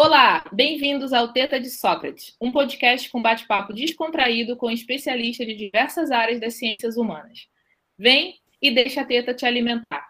[0.00, 6.12] Olá, bem-vindos ao Teta de Sócrates, um podcast com bate-papo descontraído com especialistas de diversas
[6.12, 7.48] áreas das ciências humanas.
[7.98, 10.08] Vem e deixa a teta te alimentar.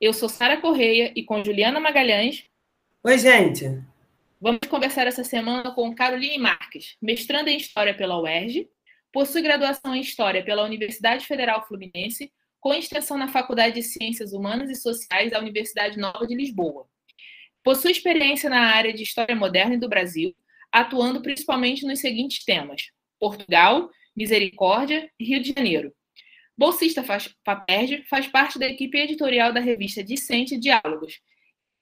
[0.00, 2.46] Eu sou Sara Correia e com Juliana Magalhães.
[3.04, 3.80] Oi, gente.
[4.40, 8.68] Vamos conversar essa semana com Caroline Marques, mestranda em História pela UERJ,
[9.12, 14.68] possui graduação em História pela Universidade Federal Fluminense, com extensão na Faculdade de Ciências Humanas
[14.68, 16.88] e Sociais da Universidade Nova de Lisboa.
[17.68, 20.34] Possui experiência na área de História Moderna e do Brasil,
[20.72, 25.94] atuando principalmente nos seguintes temas: Portugal, Misericórdia e Rio de Janeiro.
[26.56, 27.28] Bolsista faz,
[28.08, 31.20] faz parte da equipe editorial da revista Dicente Diálogos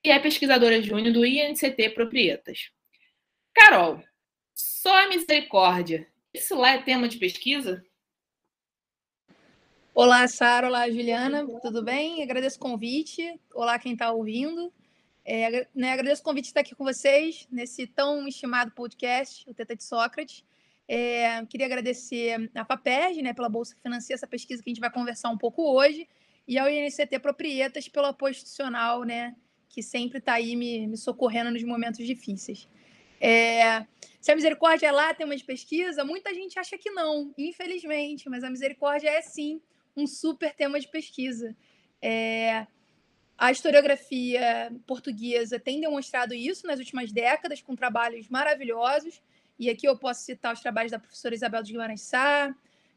[0.02, 2.72] e é pesquisadora júnior do INCT Proprietas.
[3.54, 4.02] Carol,
[4.52, 7.80] só a misericórdia, isso lá é tema de pesquisa?
[9.94, 10.66] Olá, Sara.
[10.66, 11.46] Olá, Juliana.
[11.62, 12.24] Tudo bem?
[12.24, 13.40] Agradeço o convite.
[13.54, 14.72] Olá, quem está ouvindo.
[15.28, 19.52] É, né, agradeço o convite de estar aqui com vocês nesse tão estimado podcast, o
[19.52, 20.44] Teta de Sócrates.
[20.86, 24.80] É, queria agradecer a FAPERJ né, pela Bolsa que financia essa pesquisa que a gente
[24.80, 26.08] vai conversar um pouco hoje,
[26.46, 29.34] e ao INCT Proprietas pelo apoio institucional, né,
[29.68, 32.68] que sempre está aí me, me, socorrendo nos momentos difíceis.
[33.20, 33.84] É,
[34.20, 38.44] se a misericórdia é lá tema de pesquisa, muita gente acha que não, infelizmente, mas
[38.44, 39.60] a misericórdia é sim
[39.96, 41.56] um super tema de pesquisa.
[42.00, 42.64] É,
[43.38, 49.20] a historiografia portuguesa tem demonstrado isso nas últimas décadas, com trabalhos maravilhosos.
[49.58, 52.54] E aqui eu posso citar os trabalhos da professora Isabel de Guimarães Sá,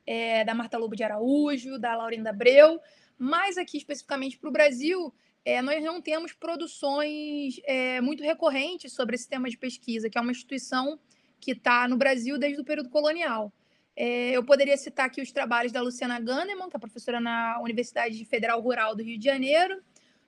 [0.07, 2.79] é, da Marta Lobo de Araújo, da Laurinda Abreu.
[3.17, 9.15] Mas aqui, especificamente para o Brasil, é, nós não temos produções é, muito recorrentes sobre
[9.15, 10.97] esse tema de pesquisa, que é uma instituição
[11.39, 13.51] que está no Brasil desde o período colonial.
[13.95, 18.23] É, eu poderia citar aqui os trabalhos da Luciana Ganneman, que é professora na Universidade
[18.23, 19.81] Federal Rural do Rio de Janeiro,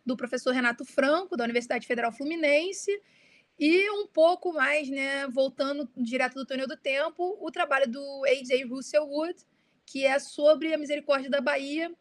[0.06, 2.92] do professor Renato Franco, da Universidade Federal Fluminense,
[3.60, 8.66] e um pouco mais, né, voltando direto do túnel do tempo, o trabalho do A.J.
[8.66, 9.40] Russell Wood,
[9.86, 11.92] que é sobre a misericórdia da Bahia,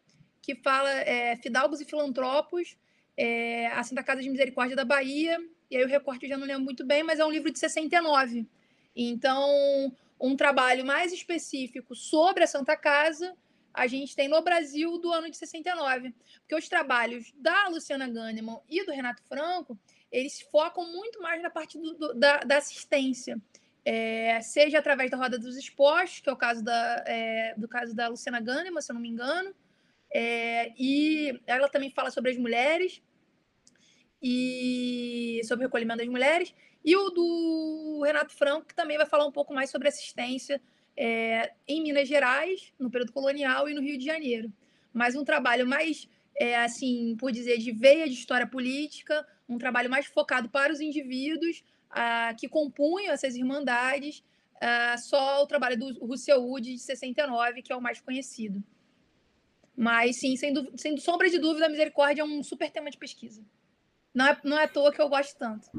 [0.41, 2.75] que fala é, fidalgos e filantropos,
[3.15, 5.37] é, a Santa Casa de Misericórdia da Bahia,
[5.69, 7.59] e aí o recorte eu já não lembro muito bem, mas é um livro de
[7.59, 8.47] 69.
[8.95, 13.35] Então, um trabalho mais específico sobre a Santa Casa,
[13.73, 16.13] a gente tem no Brasil do ano de 69.
[16.39, 19.79] Porque os trabalhos da Luciana Ganneman e do Renato Franco,
[20.11, 23.39] eles focam muito mais na parte do, do, da, da, assistência.
[23.83, 27.95] É, seja através da roda dos expostos, que é o caso da, é, do caso
[27.95, 29.55] da Luciana Ganneman, se eu não me engano,
[30.13, 33.01] é, e ela também fala sobre as mulheres
[34.21, 39.25] e sobre o recolhimento das mulheres, e o do Renato Franco, que também vai falar
[39.25, 40.61] um pouco mais sobre assistência
[40.95, 44.51] é, em Minas Gerais, no período colonial, e no Rio de Janeiro.
[44.93, 49.89] Mas um trabalho mais, é, assim, por dizer, de veia de história política, um trabalho
[49.89, 51.63] mais focado para os indivíduos
[52.37, 54.23] que compunham essas irmandades,
[54.99, 58.63] só o trabalho do Russell Wood, de 69, que é o mais conhecido.
[59.75, 63.43] Mas, sim, sem, sem sombra de dúvida, a misericórdia é um super tema de pesquisa.
[64.13, 65.69] Não é, não é à toa que eu gosto tanto.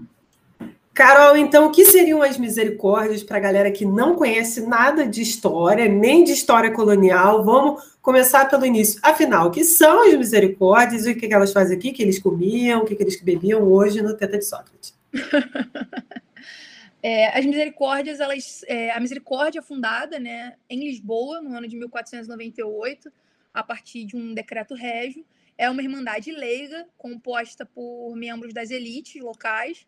[0.95, 5.23] Carol, então, o que seriam as misericórdias para a galera que não conhece nada de
[5.23, 7.43] história, nem de história colonial?
[7.43, 9.01] Vamos começar pelo início.
[9.03, 12.19] Afinal, o que são as misericórdias e o que elas fazem aqui, o que eles
[12.19, 14.95] comiam, o que eles bebiam hoje no Teta de Sócrates?
[17.03, 21.77] é, as misericórdias, elas, é, a misericórdia é fundada né, em Lisboa, no ano de
[21.77, 23.11] 1498,
[23.55, 25.25] a partir de um decreto régio.
[25.57, 29.87] É uma irmandade leiga, composta por membros das elites locais,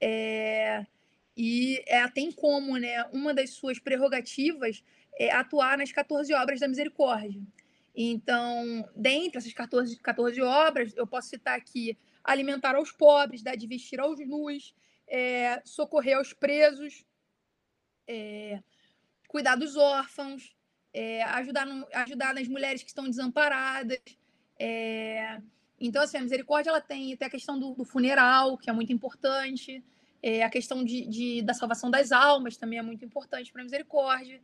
[0.00, 0.84] é,
[1.36, 4.82] e ela tem como, né, uma das suas prerrogativas
[5.18, 7.40] é atuar nas 14 obras da misericórdia.
[7.94, 13.66] Então, dentre essas 14, 14 obras, eu posso citar aqui alimentar aos pobres, dar de
[13.66, 14.74] vestir aos nus,
[15.08, 17.04] é, socorrer aos presos,
[18.06, 18.62] é,
[19.28, 20.54] cuidar dos órfãos,
[20.92, 24.00] é, ajudar, no, ajudar nas mulheres que estão desamparadas.
[25.80, 28.92] Então, assim, a misericórdia ela tem até a questão do, do funeral, que é muito
[28.92, 29.84] importante,
[30.22, 33.64] é, a questão de, de, da salvação das almas também é muito importante para a
[33.64, 34.40] misericórdia.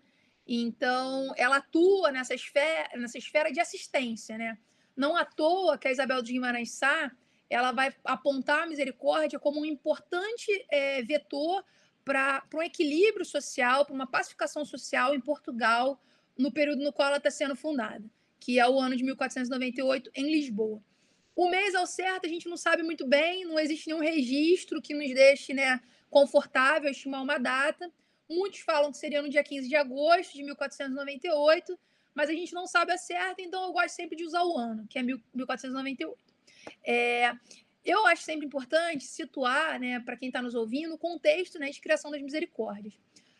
[0.46, 4.58] Então, ela atua nessa esfera, nessa esfera de assistência, né?
[4.96, 7.10] Não à toa que a Isabel de Guimarães Sá
[7.48, 11.62] ela vai apontar a misericórdia como um importante é, vetor
[12.04, 16.00] para um equilíbrio social, para uma pacificação social em Portugal
[16.36, 18.04] no período no qual ela está sendo fundada,
[18.40, 20.82] que é o ano de 1498 em Lisboa.
[21.34, 24.94] O mês ao certo a gente não sabe muito bem, não existe nenhum registro que
[24.94, 25.80] nos deixe né,
[26.10, 27.90] confortável estimar uma data.
[28.28, 31.78] Muitos falam que seria no dia 15 de agosto de 1498,
[32.14, 34.86] mas a gente não sabe a certa, então eu gosto sempre de usar o ano,
[34.88, 36.18] que é 1498.
[36.84, 37.32] É,
[37.84, 41.80] eu acho sempre importante situar, né, para quem está nos ouvindo, o contexto né, de
[41.80, 42.94] criação das misericórdias.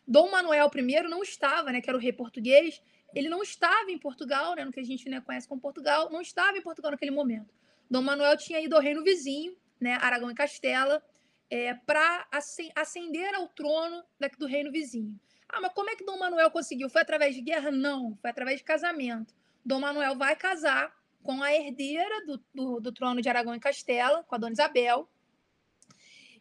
[0.07, 2.83] Dom Manuel I não estava, né, que era o rei português,
[3.15, 6.21] ele não estava em Portugal, né, no que a gente né, conhece como Portugal, não
[6.21, 7.55] estava em Portugal naquele momento.
[7.93, 11.05] Dom Manuel tinha ido ao reino vizinho, né, Aragão e Castela,
[11.51, 12.27] é, para
[12.75, 14.03] ascender ao trono
[14.39, 15.21] do reino vizinho.
[15.47, 16.89] Ah, mas como é que Dom Manuel conseguiu?
[16.89, 17.71] Foi através de guerra?
[17.71, 19.35] Não, foi através de casamento.
[19.63, 20.91] Dom Manuel vai casar
[21.23, 25.07] com a herdeira do, do, do trono de Aragão e Castela, com a Dona Isabel.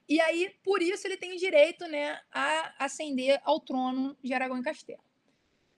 [0.08, 4.58] E aí, por isso, ele tem o direito né, a ascender ao trono de Aragão
[4.58, 5.04] e Castela.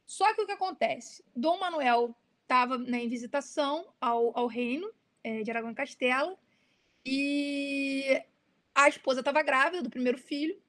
[0.05, 1.25] Só que o que acontece?
[1.35, 4.93] Dom Manuel estava né, em visitação ao, ao reino
[5.43, 6.37] de Aragão Castela
[7.05, 8.21] e
[8.73, 10.59] a esposa estava grávida do primeiro filho.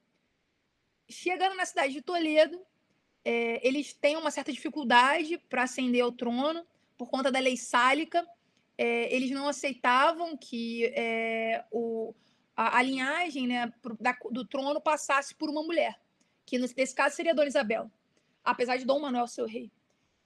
[1.09, 2.61] Chegando na cidade de Toledo,
[3.25, 6.67] é, eles têm uma certa dificuldade para ascender ao trono
[6.97, 8.27] por conta da lei sálica.
[8.77, 12.15] É, eles não aceitavam que é, o,
[12.57, 15.99] a, a, linhagem né, da, do trono passasse por uma mulher,
[16.45, 17.91] que nesse caso seria Dona Isabel,
[18.43, 19.71] apesar de Dom Manuel ser o rei.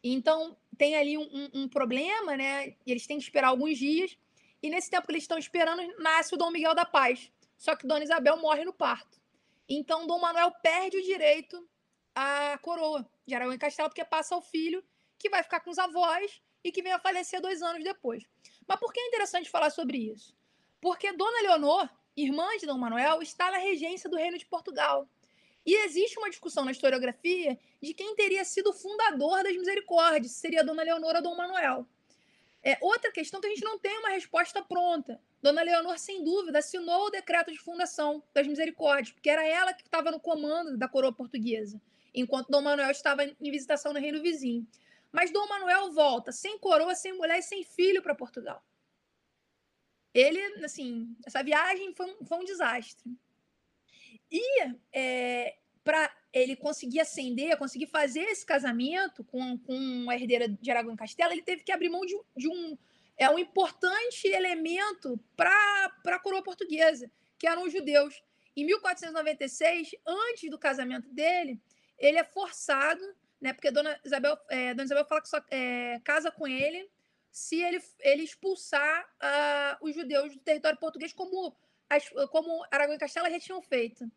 [0.03, 2.77] Então, tem ali um, um, problema, né?
[2.87, 4.17] Eles têm que esperar alguns dias,
[4.63, 7.31] e nesse tempo que eles estão esperando, nasce o Dom Miguel da Paz.
[7.57, 9.21] Só que Dona Isabel morre no parto.
[9.69, 11.69] Então, Dom Manuel perde o direito
[12.15, 14.83] à coroa de Aragão e Castelo, porque passa ao filho,
[15.19, 18.25] que vai ficar com os avós e que vem a falecer dois anos depois.
[18.67, 20.37] Mas por que é interessante falar sobre isso?
[20.81, 25.09] Porque Dona Leonor, irmã de Dom Manuel, está na regência do Reino de Portugal.
[25.69, 30.65] E existe uma discussão na historiografia de quem teria sido o fundador das misericórdias, seria
[30.65, 31.87] Dona Leonor ou Dom Manuel.
[32.63, 35.21] É, outra questão que a gente não tem uma resposta pronta.
[35.43, 39.83] Dona Leonor, sem dúvida, assinou o decreto de fundação das misericórdias, porque era ela que
[39.83, 41.79] estava no comando da coroa portuguesa,
[42.15, 44.67] enquanto Dom Manuel estava em visitação no reino vizinho.
[45.13, 48.65] Mas Dom Manuel volta sem coroa, sem mulher e sem filho para Portugal.
[50.15, 53.15] Ele, assim, essa viagem foi um, foi um desastre.
[54.31, 54.43] E
[54.93, 60.97] é, para ele conseguir ascender, conseguir fazer esse casamento com, com a herdeira de Aragão
[60.97, 62.77] Castela, ele teve que abrir mão de, de um,
[63.17, 68.23] é, um importante elemento para a coroa portuguesa, que eram os judeus.
[68.57, 71.61] Em 1496, antes do casamento dele,
[71.99, 73.03] ele é forçado
[73.41, 73.53] né?
[73.53, 76.89] Porque Dona Isabel, é, Dona Isabel fala que só é, casa com ele
[77.31, 81.55] se ele, ele expulsar uh, os judeus do território português, como,
[81.89, 84.11] as, como Aragão e Castela já tinham feito.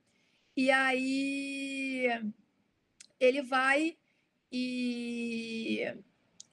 [0.56, 2.08] E aí
[3.20, 3.98] ele vai
[4.52, 5.94] e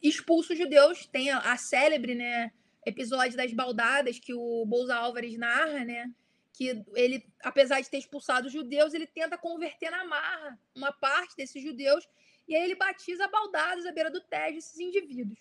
[0.02, 1.06] expulsa os judeus.
[1.06, 2.52] Tem a, a célebre né,
[2.86, 6.12] episódio das baldadas que o Bolsa Álvares narra, né?
[6.58, 11.36] que ele, apesar de ter expulsado os judeus, ele tenta converter na marra uma parte
[11.36, 12.04] desses judeus
[12.48, 15.38] e aí ele batiza baldados à beira do Tejo esses indivíduos.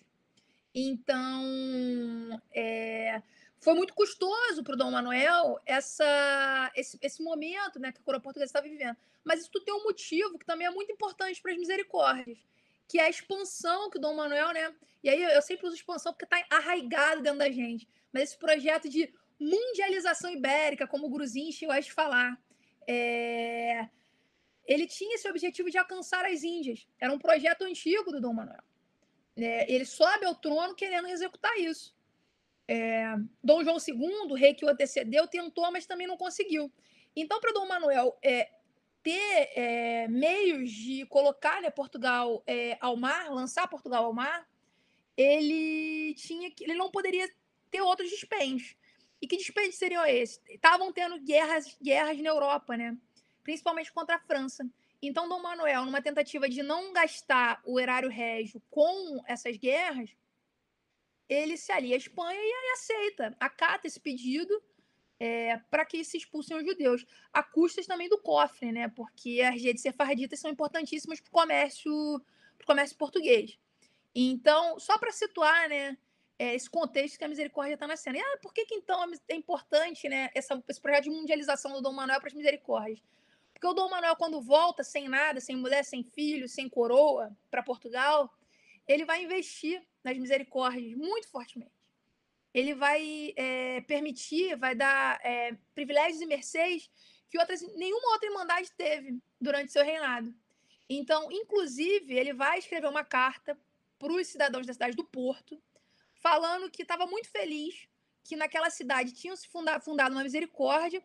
[0.72, 3.20] Então, é,
[3.60, 8.20] foi muito custoso para o Dom Manuel essa, esse, esse momento né, que a coroa
[8.20, 8.96] portuguesa estava vivendo.
[9.24, 12.38] Mas isso tem um motivo que também é muito importante para as misericórdias,
[12.86, 14.74] que é a expansão que o Dom Manuel, né?
[15.02, 17.88] E aí eu sempre uso expansão porque está arraigado dentro da gente.
[18.12, 22.40] Mas esse projeto de mundialização ibérica, como o Gruzin chegou de falar,
[22.86, 23.88] é,
[24.64, 26.86] ele tinha esse objetivo de alcançar as Índias.
[27.00, 28.62] Era um projeto antigo do Dom Manuel.
[29.36, 31.97] É, ele sobe ao trono querendo executar isso.
[32.68, 36.70] É, Dom João II, rei que o antecedeu, tentou, mas também não conseguiu.
[37.16, 38.50] Então, para Dom Manuel é,
[39.02, 44.46] ter é, meios de colocar né, Portugal é, ao mar, lançar Portugal ao mar,
[45.16, 47.28] ele tinha que, ele não poderia
[47.70, 48.76] ter outros dispêndios.
[49.20, 50.40] E que dispêndios seriam esses?
[50.48, 52.96] Estavam tendo guerras, guerras na Europa, né?
[53.48, 54.68] principalmente contra a França.
[55.00, 60.10] Então, Dom Manuel, numa tentativa de não gastar o erário régio com essas guerras,
[61.28, 64.62] ele se alia à Espanha e aceita, acata esse pedido
[65.20, 68.88] é, para que se expulsem os judeus, a custas também do cofre, né?
[68.88, 72.22] Porque as redes sefarditas são importantíssimas para o comércio,
[72.64, 73.58] comércio português.
[74.14, 75.98] Então, só para situar, né?
[76.40, 78.16] É, esse contexto que a misericórdia está nascendo.
[78.16, 81.82] E ah, por que, que então é importante né, essa, esse projeto de mundialização do
[81.82, 83.02] Dom Manuel para as misericórdias?
[83.52, 87.60] Porque o Dom Manuel, quando volta sem nada, sem mulher, sem filho, sem coroa para
[87.60, 88.32] Portugal,
[88.88, 91.70] ele vai investir nas misericórdias muito fortemente.
[92.52, 96.90] Ele vai é, permitir, vai dar é, privilégios e mercês
[97.30, 100.34] que outras, nenhuma outra irmandade teve durante seu reinado.
[100.88, 103.56] Então, inclusive, ele vai escrever uma carta
[103.98, 105.62] para os cidadãos da cidade do Porto,
[106.14, 107.86] falando que estava muito feliz
[108.24, 111.02] que naquela cidade tinham se fundado uma misericórdia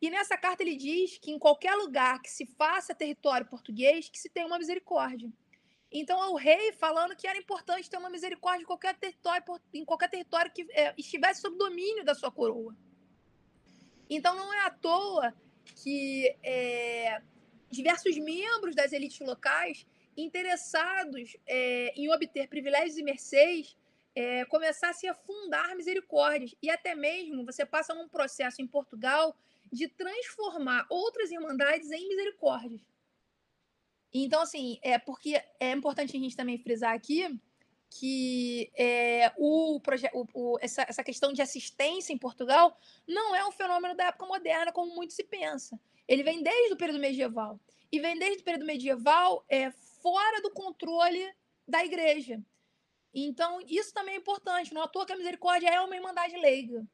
[0.00, 4.18] e nessa carta ele diz que em qualquer lugar que se faça território português, que
[4.18, 5.30] se tem uma misericórdia.
[5.92, 9.42] Então é o rei falando que era importante ter uma misericórdia em qualquer território,
[9.74, 12.76] em qualquer território que é, estivesse sob domínio da sua coroa.
[14.08, 15.32] Então, não é à toa
[15.82, 17.22] que é,
[17.70, 23.76] diversos membros das elites locais interessados é, em obter privilégios e mercês
[24.14, 26.54] é, começassem a fundar misericórdias.
[26.60, 29.36] E até mesmo você passa num processo em Portugal
[29.72, 32.80] de transformar outras irmandades em misericórdias.
[34.12, 37.38] Então, assim, é porque é importante a gente também frisar aqui
[37.90, 39.80] que é, o,
[40.32, 44.72] o, essa, essa questão de assistência em Portugal não é um fenômeno da época moderna,
[44.72, 45.78] como muito se pensa.
[46.06, 47.58] Ele vem desde o período medieval.
[47.90, 51.34] E vem desde o período medieval é, fora do controle
[51.66, 52.40] da igreja.
[53.12, 54.72] Então, isso também é importante.
[54.72, 56.86] Não à toa que a misericórdia é uma irmandade leiga.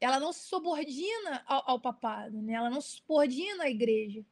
[0.00, 2.54] Ela não se subordina ao, ao papado, né?
[2.54, 4.24] ela não se subordina à igreja.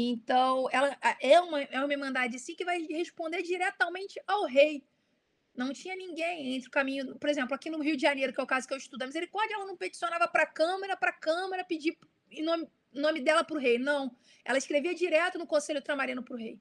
[0.00, 4.84] Então, ela é uma, é uma irmandade sim que vai responder diretamente ao rei.
[5.56, 7.18] Não tinha ninguém entre o caminho.
[7.18, 9.06] Por exemplo, aqui no Rio de Janeiro, que é o caso que eu estudo, a
[9.06, 11.98] misericórdia ela não peticionava para a Câmara, para a Câmara pedir
[12.30, 13.76] em nome, nome dela para o rei.
[13.76, 14.14] Não.
[14.44, 16.60] Ela escrevia direto no Conselho Ultramarino para o rei.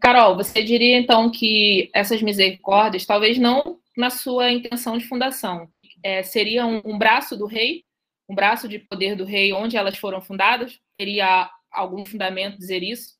[0.00, 5.68] Carol, você diria então que essas misericórdias, talvez não na sua intenção de fundação,
[6.04, 7.84] é, seria um, braço do rei,
[8.28, 10.80] um braço de poder do rei onde elas foram fundadas?
[10.96, 13.18] Teria algum fundamento dizer isso?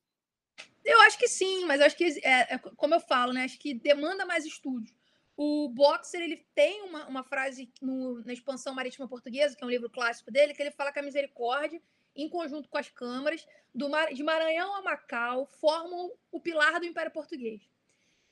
[0.85, 3.45] Eu acho que sim, mas acho que, é, é, como eu falo, né?
[3.45, 4.93] Acho que demanda mais estudos.
[5.37, 9.71] O Boxer ele tem uma, uma frase no, na Expansão Marítima Portuguesa, que é um
[9.71, 11.81] livro clássico dele, que ele fala que a misericórdia,
[12.15, 16.87] em conjunto com as câmaras, do Mar, de Maranhão a Macau, formam o pilar do
[16.87, 17.63] Império Português.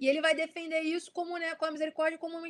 [0.01, 2.49] E ele vai defender isso como, né, com a misericórdia como uma,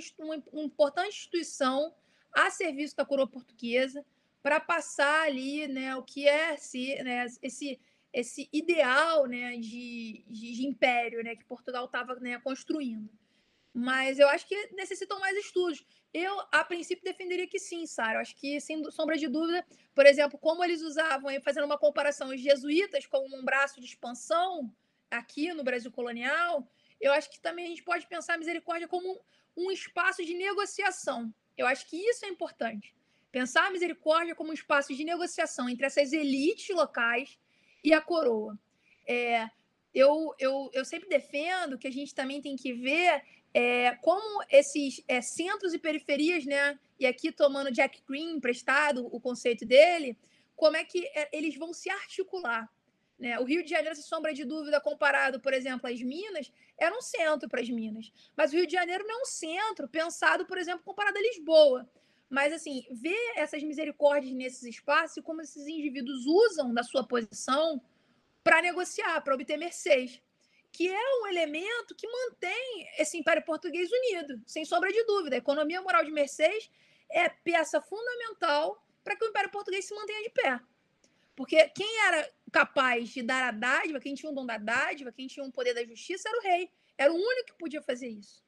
[0.52, 1.94] uma importante instituição
[2.32, 4.04] a serviço da coroa portuguesa,
[4.42, 7.78] para passar ali né, o que é se, né, esse,
[8.12, 13.10] esse ideal né, de, de, de império né, que Portugal estava né, construindo.
[13.72, 15.84] Mas eu acho que necessitam mais estudos.
[16.12, 18.14] Eu, a princípio, defenderia que sim, Sara.
[18.14, 19.64] Eu acho que, sem sombra de dúvida,
[19.94, 24.74] por exemplo, como eles usavam, fazendo uma comparação, os jesuítas como um braço de expansão
[25.10, 26.66] aqui no Brasil colonial,
[27.00, 29.20] eu acho que também a gente pode pensar a misericórdia como
[29.56, 31.32] um espaço de negociação.
[31.56, 32.94] Eu acho que isso é importante.
[33.30, 37.38] Pensar a misericórdia como um espaço de negociação entre essas elites locais
[37.84, 38.58] e a coroa.
[39.06, 39.48] É,
[39.94, 45.02] eu, eu, eu sempre defendo que a gente também tem que ver é, como esses
[45.08, 46.78] é, centros e periferias, né?
[46.98, 50.16] E aqui tomando Jack Green emprestado o conceito dele,
[50.56, 52.68] como é que é, eles vão se articular.
[53.18, 53.38] Né?
[53.40, 57.00] O Rio de Janeiro, sem sombra de dúvida, comparado, por exemplo, às Minas, era um
[57.00, 58.12] centro para as Minas.
[58.36, 61.88] Mas o Rio de Janeiro não é um centro pensado, por exemplo, comparado a Lisboa.
[62.28, 67.82] Mas, assim, ver essas misericórdias nesses espaços e como esses indivíduos usam da sua posição
[68.44, 70.20] para negociar, para obter mercês,
[70.70, 75.36] que é um elemento que mantém esse Império Português unido, sem sombra de dúvida.
[75.36, 76.70] A economia moral de mercês
[77.10, 80.60] é peça fundamental para que o Império Português se mantenha de pé.
[81.34, 85.26] Porque quem era capaz de dar a dádiva, quem tinha o dom da dádiva, quem
[85.26, 86.70] tinha o poder da justiça, era o rei.
[86.98, 88.44] Era o único que podia fazer isso.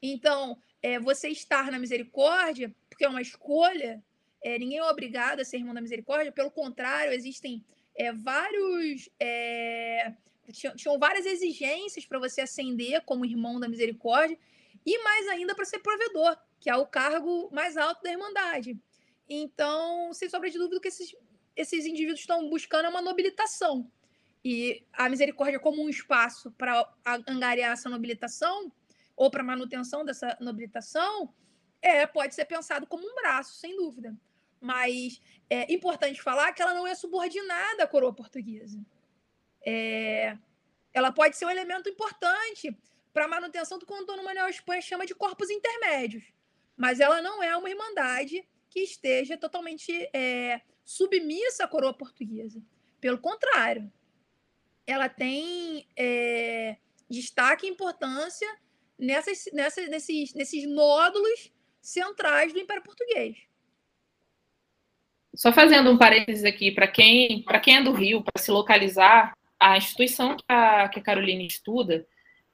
[0.00, 4.02] Então, é, você estar na misericórdia, porque é uma escolha,
[4.42, 7.64] é, ninguém é obrigado a ser irmão da misericórdia, pelo contrário, existem
[7.94, 9.08] é, vários.
[9.20, 10.12] É,
[10.50, 14.36] tinham, tinham, várias exigências para você ascender como irmão da misericórdia,
[14.84, 18.76] e mais ainda para ser provedor, que é o cargo mais alto da Irmandade.
[19.28, 21.14] Então, sem sombra de dúvida, que esses,
[21.54, 23.88] esses indivíduos estão buscando é uma nobilitação.
[24.44, 26.92] E a misericórdia, como um espaço para
[27.28, 28.72] angariar essa nobilitação,
[29.14, 31.32] ou para manutenção dessa nobilitação,
[31.80, 34.16] é, pode ser pensado como um braço, sem dúvida.
[34.60, 38.84] Mas é importante falar que ela não é subordinada à coroa portuguesa.
[39.64, 40.36] É,
[40.92, 42.76] ela pode ser um elemento importante
[43.12, 46.24] para a manutenção do que o Antônio Manuel Espanha chama de corpos intermédios.
[46.76, 52.62] Mas ela não é uma irmandade que esteja totalmente é, submissa à coroa portuguesa.
[53.00, 53.92] Pelo contrário,
[54.86, 56.76] ela tem é,
[57.08, 58.48] destaque e importância
[58.98, 63.36] nessas, nessas, nesses, nesses nódulos centrais do Império Português.
[65.34, 69.76] Só fazendo um parênteses aqui, para quem, quem é do Rio, para se localizar, a
[69.76, 72.06] instituição que a, que a Caroline estuda,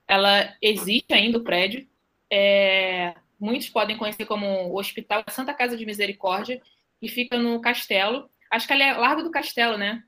[0.06, 1.86] ela existe ainda o prédio.
[2.30, 6.60] É, muitos podem conhecer como o Hospital Santa Casa de Misericórdia,
[7.04, 8.30] e fica no Castelo.
[8.50, 10.02] Acho que ali é Largo do Castelo, né?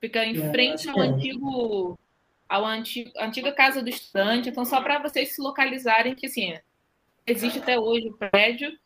[0.00, 1.06] Fica em é, frente ao é.
[1.06, 1.98] antigo
[2.48, 4.48] a antiga, antiga casa do estudante.
[4.48, 6.56] Então, só para vocês se localizarem que, assim,
[7.26, 8.76] existe até hoje o prédio,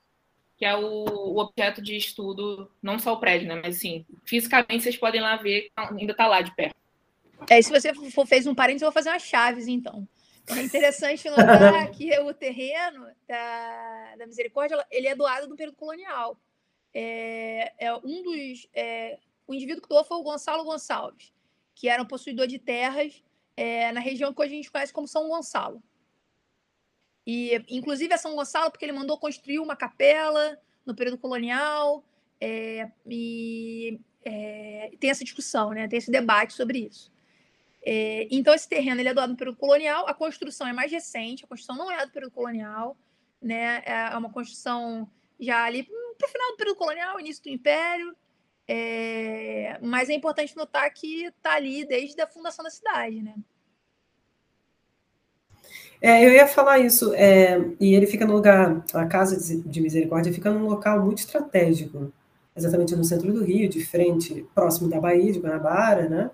[0.56, 3.60] que é o, o, objeto de estudo, não só o prédio, né?
[3.62, 6.72] Mas, assim, fisicamente vocês podem lá ver ainda está lá de pé.
[7.48, 10.06] É, se você for, fez um parênteses, eu vou fazer umas chaves, então.
[10.48, 16.38] É interessante notar que o terreno da, da Misericórdia ele é doado do período colonial.
[16.92, 18.68] é, é um dos.
[18.74, 21.32] É, o indivíduo que doou foi o Gonçalo Gonçalves,
[21.74, 23.22] que era um possuidor de terras
[23.56, 25.82] é, na região que hoje a gente conhece como São Gonçalo.
[27.26, 32.04] E, inclusive, é São Gonçalo porque ele mandou construir uma capela no período colonial.
[32.40, 35.88] É, e é, tem essa discussão, né?
[35.88, 37.12] tem esse debate sobre isso.
[37.82, 41.44] É, então, esse terreno ele é doado no período colonial, a construção é mais recente,
[41.44, 42.96] a construção não é do período colonial,
[43.40, 43.82] né?
[43.86, 48.14] é uma construção já ali para o final do período colonial, início do Império,
[48.68, 53.34] é, mas é importante notar que está ali desde a fundação da cidade, né?
[56.02, 60.32] É, eu ia falar isso, é, e ele fica no lugar, a Casa de Misericórdia
[60.32, 62.10] fica num local muito estratégico,
[62.56, 66.30] exatamente no centro do Rio, de frente, próximo da Bahia, de Guanabara, né?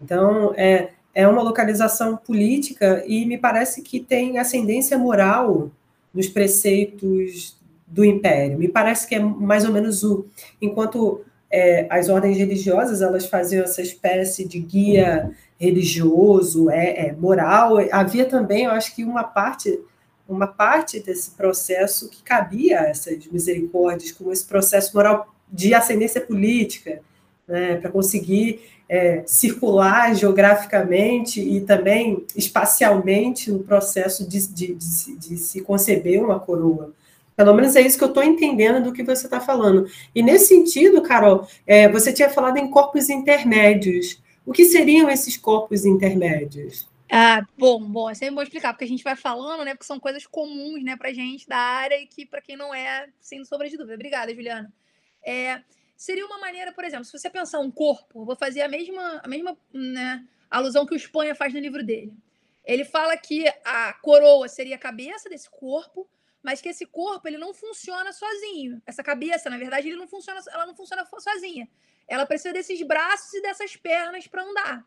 [0.00, 5.70] Então, é, é uma localização política e me parece que tem ascendência moral
[6.12, 8.58] nos preceitos do Império.
[8.58, 10.26] Me parece que é mais ou menos o...
[10.60, 17.76] Enquanto é, as ordens religiosas elas faziam essa espécie de guia religioso, é, é, moral,
[17.90, 19.80] havia também, eu acho que uma parte
[20.28, 27.00] uma parte desse processo que cabia essas misericórdias, como esse processo moral de ascendência política,
[27.46, 35.36] né, para conseguir é, circular geograficamente e também espacialmente no processo de, de, de, de,
[35.36, 36.92] se conceber uma coroa.
[37.36, 39.86] Pelo menos é isso que eu estou entendendo do que você está falando.
[40.14, 44.22] E nesse sentido, Carol, é, você tinha falado em corpos intermédios.
[44.46, 46.88] O que seriam esses corpos intermédios?
[47.10, 49.74] Ah, bom, bom, é sempre bom explicar, porque a gente vai falando, né?
[49.74, 53.08] Porque são coisas comuns, né, pra gente da área e que, para quem não é,
[53.20, 53.94] sem sombra de dúvida.
[53.94, 54.72] Obrigada, Juliana.
[55.24, 55.60] É,
[55.96, 59.28] seria uma maneira, por exemplo, se você pensar um corpo, vou fazer a mesma, a
[59.28, 62.12] mesma né, alusão que o Espanha faz no livro dele.
[62.64, 66.08] Ele fala que a coroa seria a cabeça desse corpo,
[66.46, 68.80] mas que esse corpo ele não funciona sozinho.
[68.86, 71.68] Essa cabeça, na verdade, ele não funciona, ela não funciona sozinha.
[72.06, 74.86] Ela precisa desses braços e dessas pernas para andar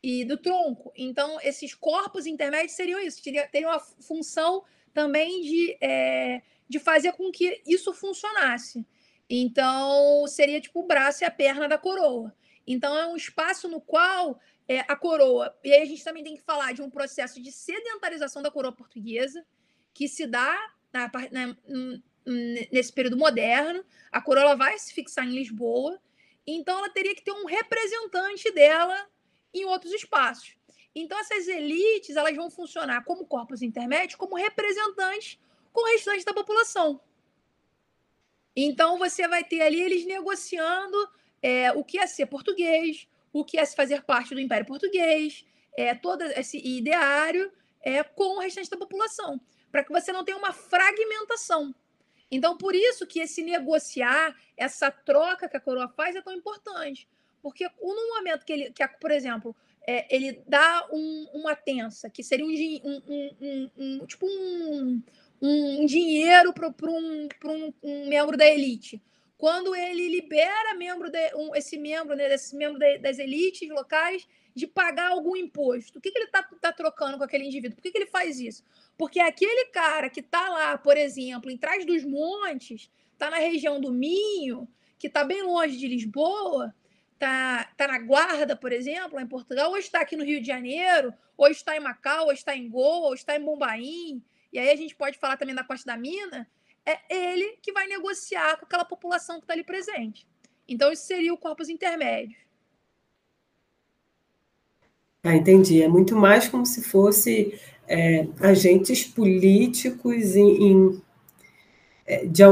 [0.00, 0.92] e do tronco.
[0.94, 7.32] Então, esses corpos intermédios seriam isso, teriam a função também de, é, de fazer com
[7.32, 8.86] que isso funcionasse.
[9.28, 12.32] Então, seria tipo o braço e a perna da coroa.
[12.64, 15.58] Então, é um espaço no qual é, a coroa.
[15.64, 18.70] E aí a gente também tem que falar de um processo de sedentarização da coroa
[18.70, 19.44] portuguesa,
[19.92, 21.56] que se dá na, na,
[22.72, 23.84] nesse período moderno.
[24.10, 26.00] A coroa vai se fixar em Lisboa.
[26.46, 29.08] Então, ela teria que ter um representante dela
[29.52, 30.56] em outros espaços.
[30.94, 35.38] Então, essas elites elas vão funcionar como corpos intermédios, como representantes
[35.72, 37.00] com o restante da população.
[38.56, 40.96] Então você vai ter ali eles negociando
[41.42, 45.44] é, o que é ser português, o que é fazer parte do Império Português,
[45.76, 47.50] é, todo esse ideário
[47.82, 49.40] é, com o restante da população,
[49.74, 51.74] para que você não tenha uma fragmentação.
[52.30, 57.08] Então, por isso que esse negociar, essa troca que a coroa faz é tão importante.
[57.42, 62.22] Porque no momento que ele, que, por exemplo, é, ele dá um, uma tensa, que
[62.22, 64.24] seria um, um, um, tipo
[65.42, 69.02] um, dinheiro para um, membro da elite.
[69.36, 74.24] Quando ele libera membro de, esse membro, né, esse membro de, das elites locais
[74.54, 77.74] de pagar algum imposto, o que, que ele está tá trocando com aquele indivíduo?
[77.74, 78.62] Por que, que ele faz isso?
[78.96, 83.80] Porque aquele cara que está lá, por exemplo, em trás dos montes, está na região
[83.80, 86.72] do Minho, que está bem longe de Lisboa,
[87.14, 91.12] está tá na Guarda, por exemplo, em Portugal, ou está aqui no Rio de Janeiro,
[91.36, 94.76] ou está em Macau, ou está em Goa, ou está em Bombaim, e aí a
[94.76, 96.48] gente pode falar também da Costa da Mina,
[96.86, 100.26] é ele que vai negociar com aquela população que está ali presente.
[100.68, 102.38] Então, isso seria o corpus intermédio.
[105.24, 105.82] Ah, entendi.
[105.82, 107.58] É muito mais como se fosse
[107.88, 111.02] é, agentes políticos em, em
[112.06, 112.42] é, de,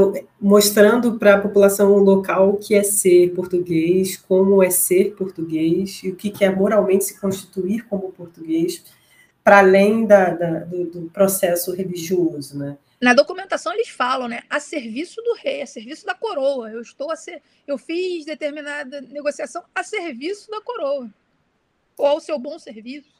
[0.41, 6.09] mostrando para a população local o que é ser português, como é ser português e
[6.09, 8.83] o que é moralmente se constituir como português
[9.43, 12.75] para além da, da do, do, processo religioso, né?
[12.99, 16.71] Na documentação eles falam, né, a serviço do rei, a serviço da coroa.
[16.71, 21.09] Eu estou a ser, eu fiz determinada negociação a serviço da coroa
[21.97, 23.13] ou ao seu bom serviço.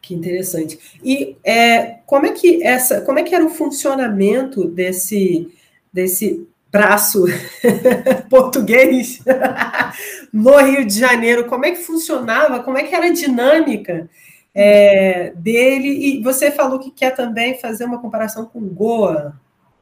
[0.00, 0.78] Que interessante.
[1.04, 5.52] E é, como é que essa, como é que era o funcionamento desse
[5.92, 7.24] desse braço
[8.28, 9.20] português
[10.32, 11.46] no Rio de Janeiro?
[11.46, 12.62] Como é que funcionava?
[12.62, 14.08] Como é que era a dinâmica?
[14.56, 15.88] é, dele.
[15.88, 19.38] E você falou que quer também fazer uma comparação com Goa.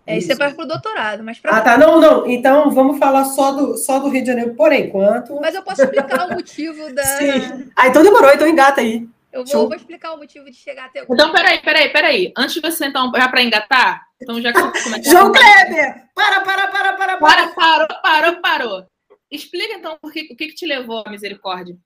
[0.07, 1.57] É, isso é para o doutorado, mas para.
[1.57, 1.79] Ah, tá.
[1.79, 2.29] Não, não.
[2.29, 5.41] Então vamos falar só do, só do Rio de Janeiro por enquanto.
[5.41, 7.03] Mas eu posso explicar o motivo da.
[7.03, 7.71] Sim.
[7.75, 9.09] Ah, então demorou, então engata aí.
[9.33, 11.05] Eu vou, vou, explicar o motivo de chegar até.
[11.11, 12.33] Então, peraí, peraí, peraí.
[12.37, 14.61] Antes de você, então, já para engatar, Então já que
[15.11, 16.05] João Kleber!
[16.15, 17.49] Para, para, para, para, para.
[17.49, 18.87] Parou, parou, parou.
[19.29, 21.77] Explica então por que, o que, que te levou à misericórdia.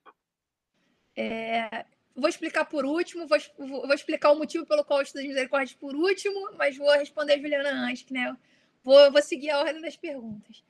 [1.16, 1.86] É,
[2.18, 5.94] vou explicar por último, vou, vou, explicar o motivo pelo qual eu estudo misericórdia por
[5.94, 8.36] último, mas vou responder a Juliana antes, né?
[8.82, 10.62] Vou, vou seguir a ordem das perguntas.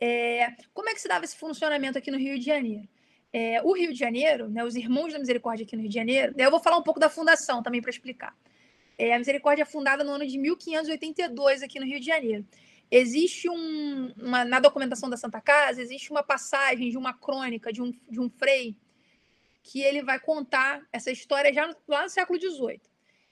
[0.00, 2.88] É, como é que se dava esse funcionamento aqui no Rio de Janeiro?
[3.32, 6.34] É, o Rio de Janeiro, né, os Irmãos da Misericórdia aqui no Rio de Janeiro,
[6.36, 8.36] eu vou falar um pouco da fundação também para explicar.
[8.98, 12.44] É, a Misericórdia é fundada no ano de 1582 aqui no Rio de Janeiro.
[12.90, 17.80] Existe um, uma, na documentação da Santa Casa, existe uma passagem de uma crônica de
[17.80, 18.76] um, de um frei
[19.62, 22.80] que ele vai contar essa história já no, lá no século XVIII.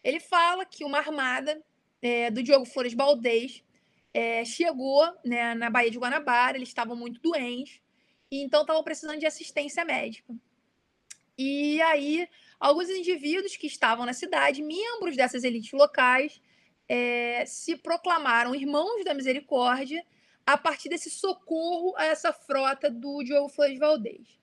[0.03, 1.63] Ele fala que uma armada
[2.01, 3.63] é, do Diogo Flores Baldez
[4.15, 7.81] é, chegou né, na Baía de Guanabara, eles estavam muito doentes,
[8.31, 10.35] e então estavam precisando de assistência médica.
[11.37, 16.41] E aí, alguns indivíduos que estavam na cidade, membros dessas elites locais,
[16.89, 20.05] é, se proclamaram irmãos da misericórdia
[20.45, 24.40] a partir desse socorro a essa frota do Diogo Flores Valdez.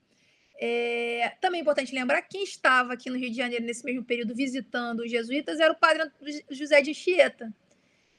[0.60, 4.34] É, também é importante lembrar quem estava aqui no Rio de Janeiro nesse mesmo período
[4.34, 6.10] visitando os jesuítas era o padre
[6.50, 7.54] José de Anchieta.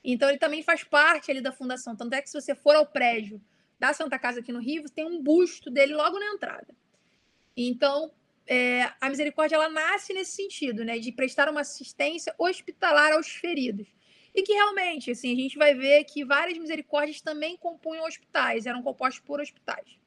[0.04, 1.96] Então ele também faz parte ali da fundação.
[1.96, 3.40] Tanto é que se você for ao prédio
[3.78, 6.68] da Santa Casa aqui no Rio, tem um busto dele logo na entrada.
[7.56, 8.12] Então,
[8.46, 13.88] é, a misericórdia ela nasce nesse sentido, né, de prestar uma assistência hospitalar aos feridos.
[14.34, 18.82] E que realmente, assim, a gente vai ver que várias misericórdias também compunham hospitais, eram
[18.82, 19.98] compostos por hospitais.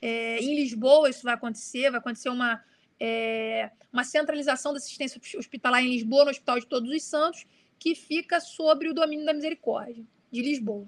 [0.00, 2.62] É, em Lisboa isso vai acontecer, vai acontecer uma,
[3.00, 7.46] é, uma centralização da assistência hospitalar em Lisboa, no Hospital de Todos os Santos,
[7.78, 10.86] que fica sobre o domínio da misericórdia de Lisboa.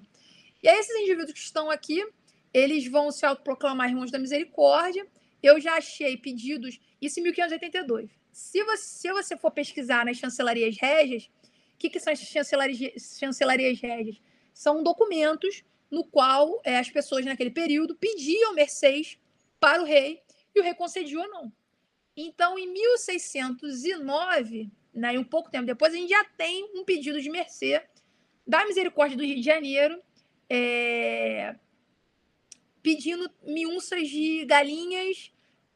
[0.61, 2.05] E aí esses indivíduos que estão aqui,
[2.53, 5.05] eles vão se autoproclamar irmãos da misericórdia.
[5.41, 8.09] Eu já achei pedidos, isso em 1582.
[8.31, 11.29] Se você, se você for pesquisar nas chancelarias régias,
[11.75, 14.19] o que, que são as chancelarias, chancelarias régias?
[14.53, 19.17] São documentos no qual é, as pessoas naquele período pediam mercês
[19.59, 20.21] para o rei
[20.53, 21.51] e o rei concedia ou não.
[22.15, 27.29] Então, em 1609, né, um pouco tempo depois, a gente já tem um pedido de
[27.29, 27.83] mercê
[28.45, 30.01] da Misericórdia do Rio de Janeiro,
[30.49, 31.55] é,
[32.81, 35.31] pedindo miúças de galinhas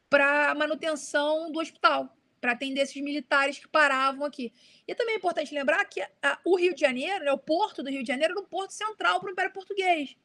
[0.09, 4.51] para manutenção do hospital, para atender esses militares que paravam aqui.
[4.87, 7.89] E também é importante lembrar que a, o Rio de Janeiro, né, o porto do
[7.89, 10.17] Rio de Janeiro, era um porto central para o Império Português.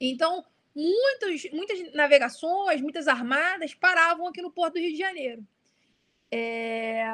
[0.00, 0.44] Então,
[0.74, 5.46] muitos, muitas navegações, muitas armadas paravam aqui no porto do Rio de Janeiro.
[6.30, 7.04] É...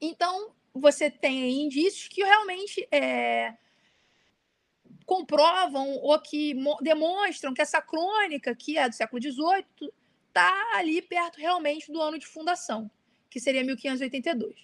[0.00, 3.56] Então, você tem indícios que realmente é,
[5.04, 9.92] comprovam ou que demonstram que essa crônica, que é do século XVIII,
[10.28, 12.90] está ali perto realmente do ano de fundação,
[13.30, 14.54] que seria 1582.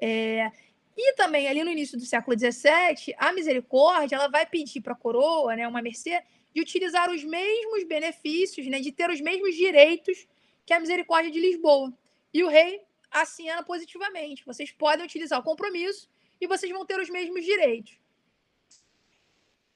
[0.00, 0.50] É,
[0.96, 4.96] e também, ali no início do século XVII, a misericórdia ela vai pedir para a
[4.96, 6.22] coroa, né, uma mercê,
[6.54, 10.26] de utilizar os mesmos benefícios, né, de ter os mesmos direitos
[10.66, 11.92] que a misericórdia de Lisboa.
[12.32, 14.44] E o rei assina positivamente.
[14.44, 16.08] Vocês podem utilizar o compromisso
[16.40, 17.98] e vocês vão ter os mesmos direitos.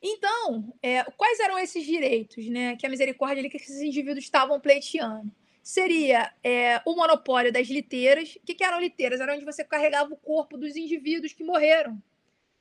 [0.02, 4.60] Então, é, quais eram esses direitos né, que a misericórdia ali, que esses indivíduos estavam
[4.60, 5.32] pleiteando?
[5.66, 8.36] Seria é, o monopólio das liteiras.
[8.36, 9.20] O que, que eram liteiras?
[9.20, 12.00] Era onde você carregava o corpo dos indivíduos que morreram.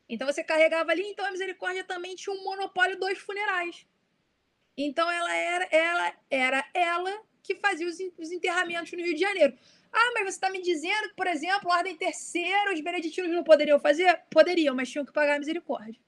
[0.09, 3.85] Então você carregava ali, então a misericórdia também tinha um monopólio dos funerais.
[4.75, 9.55] Então ela era ela era ela que fazia os, os enterramentos no Rio de Janeiro.
[9.93, 13.43] Ah, mas você está me dizendo que, por exemplo, a ordem terceira, os beneditinos não
[13.43, 14.19] poderiam fazer?
[14.31, 16.01] Poderiam, mas tinham que pagar a misericórdia.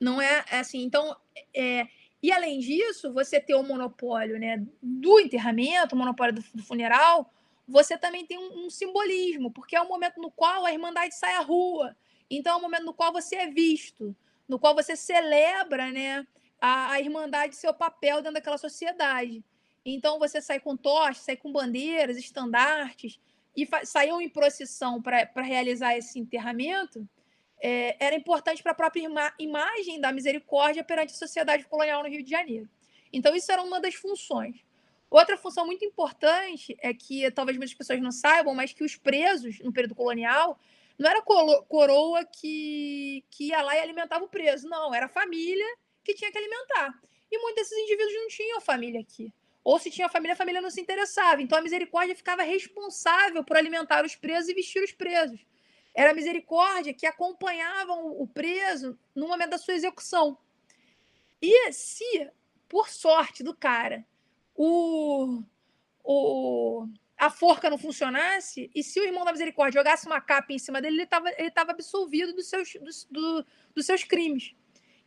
[0.00, 0.84] Não é, é assim.
[0.84, 1.16] Então,
[1.52, 1.88] é,
[2.22, 7.32] e além disso, você ter o monopólio né, do enterramento, o monopólio do, do funeral,
[7.66, 11.34] você também tem um, um, simbolismo, porque é o momento no qual a Irmandade sai
[11.34, 11.96] à rua.
[12.28, 14.16] Então, é o momento no qual você é visto,
[14.48, 16.26] no qual você celebra né,
[16.60, 19.44] a, a Irmandade, seu papel dentro daquela sociedade.
[19.84, 23.20] Então, você sai com tochas, sai com bandeiras, estandartes,
[23.56, 27.08] e saiam em procissão para realizar esse enterramento
[27.60, 32.08] é, era importante para a própria ima imagem da misericórdia perante a sociedade colonial no
[32.08, 32.68] Rio de Janeiro.
[33.12, 34.56] Então, isso era uma das funções.
[35.10, 39.58] Outra função muito importante é que talvez muitas pessoas não saibam, mas que os presos
[39.60, 40.58] no período colonial
[40.98, 45.66] não era coroa que, que ia lá e alimentava o preso, não, era a família
[46.04, 47.00] que tinha que alimentar.
[47.30, 49.32] E muitos desses indivíduos não tinham família aqui.
[49.62, 51.40] Ou se tinha família, a família não se interessava.
[51.40, 55.40] Então a misericórdia ficava responsável por alimentar os presos e vestir os presos.
[55.98, 60.38] Era a misericórdia que acompanhava o preso no momento da sua execução.
[61.42, 62.30] E se,
[62.68, 64.06] por sorte do cara,
[64.54, 65.42] o,
[66.04, 70.58] o, a forca não funcionasse, e se o irmão da misericórdia jogasse uma capa em
[70.60, 74.54] cima dele, ele estava ele tava absolvido dos seus, dos, do, dos seus crimes.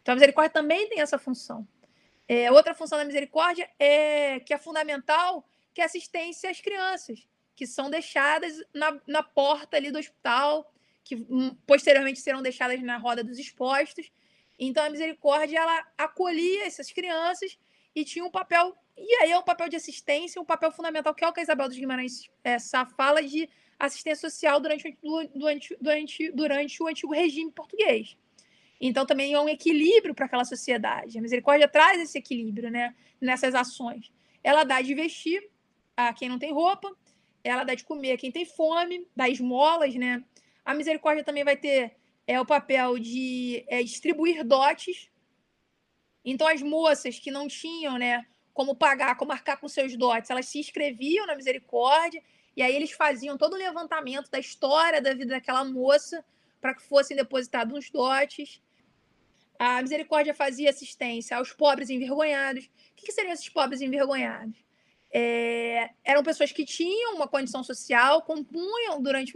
[0.02, 1.66] Então a misericórdia também tem essa função.
[2.28, 7.26] É, outra função da misericórdia é que é fundamental, que é assistência às crianças,
[7.56, 10.70] que são deixadas na, na porta ali do hospital,
[11.12, 14.10] que hum, posteriormente serão deixadas na roda dos expostos.
[14.58, 17.58] Então a misericórdia ela acolhia essas crianças
[17.94, 21.24] e tinha um papel e aí é um papel de assistência, um papel fundamental que
[21.26, 24.98] é o que a Isabel dos Guimarães essa fala de assistência social durante,
[25.34, 28.16] durante, durante, durante o antigo regime português.
[28.80, 31.18] Então também é um equilíbrio para aquela sociedade.
[31.18, 34.12] A misericórdia traz esse equilíbrio, né, nessas ações.
[34.42, 35.50] Ela dá de vestir
[35.98, 36.90] a quem não tem roupa,
[37.44, 40.24] ela dá de comer a quem tem fome, dá esmolas, né?
[40.64, 41.96] A misericórdia também vai ter
[42.28, 45.10] é o papel de é, distribuir dotes.
[46.24, 50.46] Então as moças que não tinham, né, como pagar, como marcar com seus dotes, elas
[50.46, 52.24] se inscreviam na misericórdia
[52.56, 56.24] e aí eles faziam todo o levantamento da história da vida daquela moça
[56.60, 58.62] para que fossem depositados os dotes.
[59.58, 62.66] A misericórdia fazia assistência aos pobres envergonhados.
[62.66, 64.58] O que, que seriam esses pobres envergonhados?
[65.14, 69.34] É, eram pessoas que tinham uma condição social, compunham durante,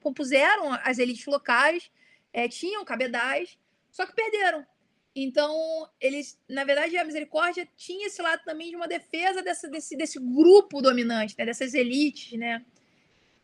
[0.00, 1.90] compuseram as elites locais,
[2.32, 3.58] é, tinham cabedais,
[3.90, 4.66] só que perderam.
[5.14, 5.54] Então,
[6.00, 10.18] eles, na verdade, a misericórdia tinha esse lado também de uma defesa dessa, desse, desse
[10.18, 11.44] grupo dominante, né?
[11.44, 12.64] dessas elites, né?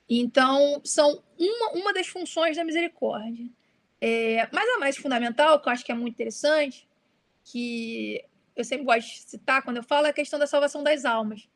[0.09, 3.47] Então, são uma, uma das funções da misericórdia.
[4.01, 6.89] É, mas a mais fundamental, que eu acho que é muito interessante,
[7.45, 8.25] que
[8.57, 11.47] eu sempre gosto de citar quando eu falo, é a questão da salvação das almas.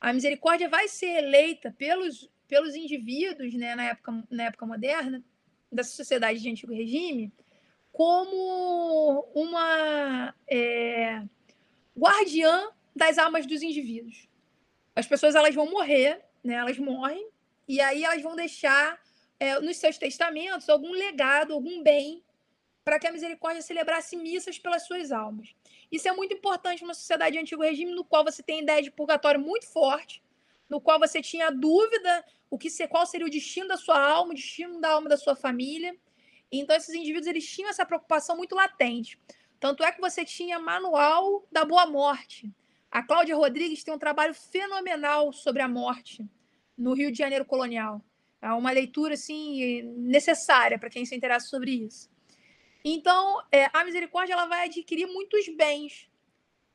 [0.00, 5.22] A misericórdia vai ser eleita pelos, pelos indivíduos, né, na época, na época moderna,
[5.70, 7.32] dessa sociedade de antigo regime,
[7.92, 11.22] como uma é,
[11.96, 14.28] guardiã das almas dos indivíduos.
[14.96, 16.54] As pessoas elas vão morrer, né?
[16.54, 17.28] elas morrem,
[17.68, 18.98] e aí elas vão deixar
[19.38, 22.22] é, nos seus testamentos algum legado, algum bem,
[22.84, 25.54] para que a misericórdia celebrasse missas pelas suas almas.
[25.90, 28.90] Isso é muito importante numa sociedade de antigo regime, no qual você tem ideia de
[28.90, 30.22] purgatório muito forte,
[30.68, 34.34] no qual você tinha dúvida o que qual seria o destino da sua alma, o
[34.34, 35.96] destino da alma da sua família.
[36.50, 39.18] Então, esses indivíduos eles tinham essa preocupação muito latente.
[39.60, 42.52] Tanto é que você tinha Manual da Boa Morte.
[42.90, 46.26] A Cláudia Rodrigues tem um trabalho fenomenal sobre a morte
[46.76, 48.04] no Rio de Janeiro colonial.
[48.42, 52.10] É uma leitura assim necessária para quem se interessa sobre isso.
[52.84, 56.08] Então, é, a misericórdia ela vai adquirir muitos bens,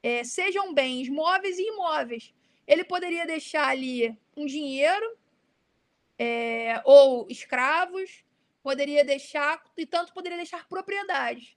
[0.04, 2.34] é, sejam bens móveis e imóveis.
[2.68, 5.18] Ele poderia deixar ali um dinheiro
[6.18, 8.24] é, ou escravos,
[8.62, 11.56] poderia deixar, e tanto poderia deixar propriedades.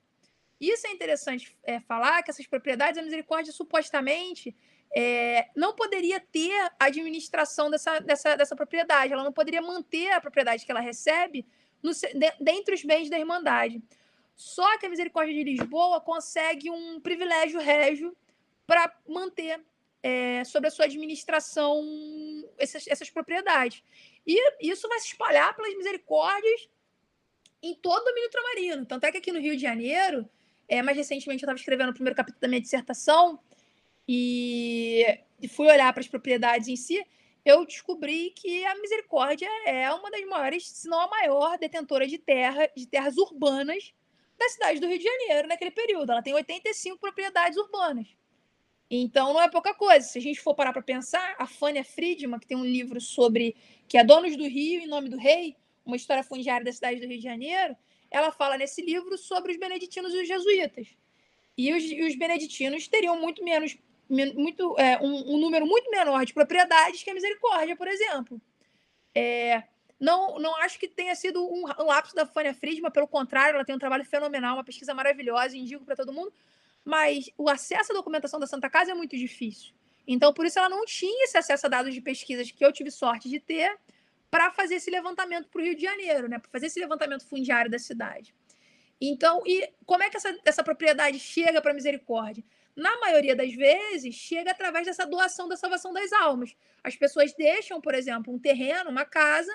[0.59, 4.55] Isso é interessante é, falar, que essas propriedades, a misericórdia supostamente
[4.95, 10.21] é, não poderia ter a administração dessa, dessa, dessa propriedade, ela não poderia manter a
[10.21, 11.45] propriedade que ela recebe
[11.81, 13.81] no, de, dentre os bens da Irmandade.
[14.39, 18.15] Só que a Misericórdia de Lisboa consegue um privilégio régio
[18.65, 19.61] para manter
[20.01, 21.83] é, sobre a sua administração
[22.57, 23.83] essas, essas propriedades.
[24.25, 26.69] E isso vai se espalhar pelas misericórdias
[27.61, 28.85] em todo o domínio ultramarino.
[28.85, 30.25] Tanto é que aqui no Rio de Janeiro,
[30.69, 33.37] é, mais recentemente eu estava escrevendo o primeiro capítulo da minha dissertação
[34.07, 35.03] e,
[35.41, 37.05] e fui olhar para as propriedades em si,
[37.43, 42.17] eu descobri que a Misericórdia é uma das maiores, se não a maior, detentora de
[42.17, 43.93] terra, de terras urbanas
[44.39, 46.11] da cidade do Rio de Janeiro naquele período.
[46.11, 48.07] Ela tem 85 propriedades urbanas.
[48.89, 50.07] Então não é pouca coisa.
[50.07, 53.55] Se a gente for parar para pensar, a Fânia Friedman, que tem um livro sobre
[53.87, 57.07] que é Donos do Rio em nome do rei, uma história fundiária da cidade do
[57.07, 57.75] Rio de Janeiro,
[58.09, 60.87] ela fala nesse livro sobre os beneditinos e os jesuítas.
[61.57, 66.25] E os, e os beneditinos teriam muito menos, muito, é, um, um, número muito menor
[66.25, 68.41] de propriedades que a misericórdia, por exemplo.
[69.13, 69.63] É,
[69.99, 73.65] não, não acho que tenha sido um, um lapso da Fânia Friedman, pelo contrário, ela
[73.65, 76.33] tem um trabalho fenomenal, uma pesquisa maravilhosa, indico para todo mundo,
[76.85, 79.73] mas o acesso à documentação da Santa Casa é muito difícil.
[80.07, 82.89] Então, por isso, ela não tinha esse acesso a dados de pesquisas que eu tive
[82.89, 83.77] sorte de ter,
[84.29, 86.39] para fazer esse levantamento para o Rio de Janeiro, né?
[86.39, 88.33] Para fazer esse levantamento fundiário da cidade.
[89.01, 92.43] Então, e como é que essa, essa propriedade chega para a misericórdia?
[92.75, 96.55] Na maioria das vezes, chega através dessa doação da salvação das almas.
[96.83, 99.53] As pessoas deixam, por exemplo, um terreno, uma casa,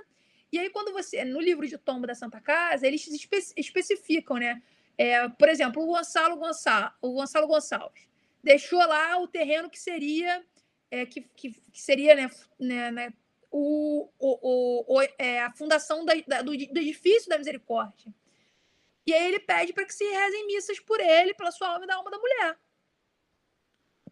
[0.54, 4.62] e aí quando você, no livro de tombo da Santa Casa, eles espe especificam, né?
[4.96, 8.08] É, por exemplo, o Gonçalo, Gonçalo, o Gonçalo Gonçalves
[8.44, 10.44] deixou lá o terreno que seria
[10.90, 13.12] é, que, que, que, seria né, né, né
[13.50, 18.12] o, o, o, é, a fundação da, da, do, do, edifício da misericórdia.
[19.06, 21.88] E aí ele pede para que se rezem missas por ele, pela sua alma e
[21.88, 22.58] da alma da mulher.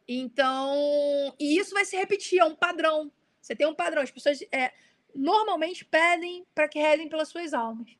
[0.08, 3.12] Então, e isso vai se repetir, é um padrão.
[3.40, 4.02] Você tem um padrão.
[4.02, 4.72] As pessoas é,
[5.14, 7.96] normalmente pedem para que rezem pelas suas almas.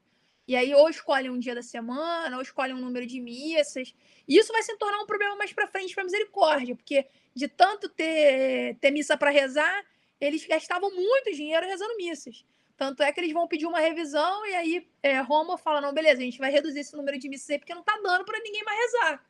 [0.47, 3.95] E aí, ou escolhem um dia da semana, ou escolhem um número de missas.
[4.27, 7.89] E isso vai se tornar um problema mais para frente para misericórdia, porque de tanto
[7.89, 9.85] ter, ter missa para rezar,
[10.21, 12.45] eles gastavam muito dinheiro rezando missas.
[12.77, 16.21] Tanto é que eles vão pedir uma revisão e aí é, Roma fala: não, beleza,
[16.21, 18.65] a gente vai reduzir esse número de missas aí porque não está dando para ninguém
[18.65, 19.25] mais rezar.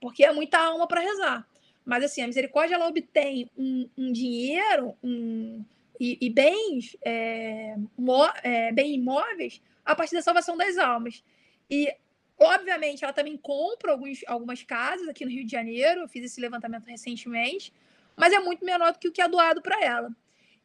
[0.00, 1.48] Porque é muita alma para rezar.
[1.84, 5.64] Mas assim, a misericórdia ela obtém um, um dinheiro um,
[6.04, 11.24] e, e, bens, é, mo, é, bem imóveis a partir da salvação das almas.
[11.70, 11.90] E,
[12.38, 16.02] obviamente, ela também compra alguns, algumas casas aqui no Rio de Janeiro.
[16.02, 17.72] Eu fiz esse levantamento recentemente,
[18.14, 20.14] mas é muito menor do que o que é doado para ela.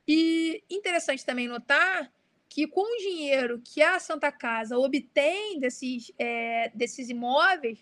[0.06, 2.12] E interessante também notar
[2.50, 7.80] que com o dinheiro que a Santa Casa obtém desses, é, desses imóveis,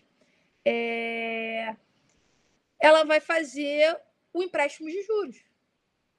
[0.64, 1.76] é,
[2.80, 3.98] ela vai fazer
[4.34, 5.38] o empréstimo de juros,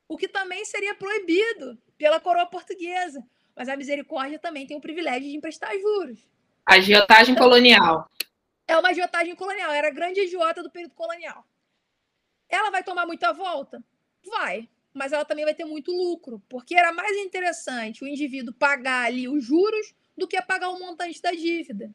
[0.08, 3.22] o que também seria proibido pela coroa portuguesa.
[3.54, 6.26] Mas a misericórdia também tem o privilégio de emprestar juros.
[6.64, 8.08] Agiotagem colonial.
[8.66, 11.44] É uma agiotagem colonial, era a grande agiota do período colonial.
[12.48, 13.82] Ela vai tomar muita volta?
[14.24, 14.68] Vai
[14.98, 19.28] mas ela também vai ter muito lucro, porque era mais interessante o indivíduo pagar ali
[19.28, 21.94] os juros do que pagar o montante da dívida.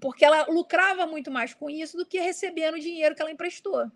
[0.00, 3.92] Porque ela lucrava muito mais com isso do que recebendo o dinheiro que ela emprestou.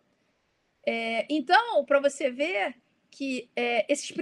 [0.87, 2.77] É, então, para você ver
[3.11, 4.13] que é, esses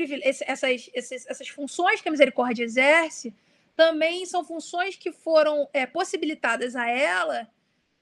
[0.44, 3.34] essas, essas funções que a misericórdia exerce
[3.74, 7.46] também são funções que foram é, possibilitadas a ela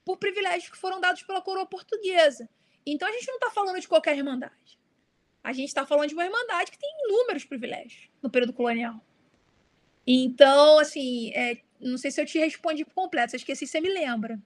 [0.05, 2.47] por privilégios que foram dados pela coroa portuguesa.
[2.85, 4.79] Então, a gente não está falando de qualquer irmandade.
[5.43, 9.03] A gente está falando de uma irmandade que tem inúmeros privilégios no período colonial.
[10.07, 13.81] Então, assim, é, não sei se eu te respondi por completo, se eu esqueci, você
[13.81, 14.39] me lembra.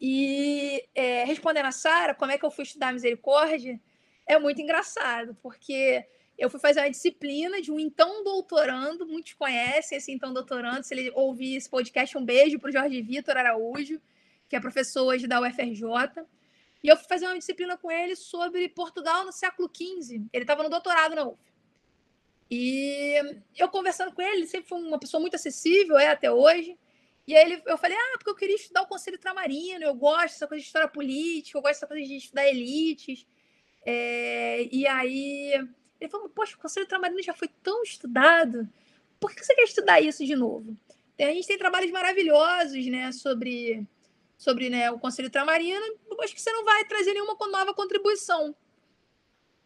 [0.00, 3.80] E é, respondendo a Sara, como é que eu fui estudar misericórdia,
[4.26, 6.04] é muito engraçado, porque
[6.38, 10.94] eu fui fazer uma disciplina de um então doutorando, muitos conhecem esse então doutorando, se
[10.94, 14.00] ele ouvir esse podcast, um beijo para o Jorge Vitor Araújo,
[14.48, 15.82] que é professor hoje da UFRJ.
[16.82, 20.22] E eu fui fazer uma disciplina com ele sobre Portugal no século XV.
[20.32, 21.40] Ele estava no doutorado na UF.
[22.50, 23.14] E
[23.56, 26.78] eu conversando com ele, ele sempre foi uma pessoa muito acessível, é até hoje.
[27.28, 30.32] E aí ele, eu falei, ah, porque eu queria estudar o Conselho Tramarino, eu gosto
[30.32, 33.26] dessa coisa de história política, eu gosto dessa coisa de estudar elites.
[33.84, 35.52] É, e aí
[36.00, 38.66] ele falou, poxa, o Conselho Tramarino já foi tão estudado,
[39.20, 40.74] por que você quer estudar isso de novo?
[41.20, 43.86] A gente tem trabalhos maravilhosos, né, sobre
[44.38, 45.84] sobre né, o Conselho Tramarino,
[46.20, 48.56] acho que você não vai trazer nenhuma nova contribuição.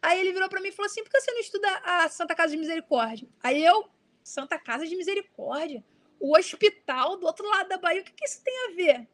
[0.01, 2.35] Aí ele virou para mim e falou assim: por que você não estuda a Santa
[2.35, 3.29] Casa de Misericórdia?
[3.41, 3.89] Aí eu,
[4.25, 5.85] Santa Casa de Misericórdia?
[6.23, 9.09] O hospital do outro lado da Bahia, o que, que isso tem a ver?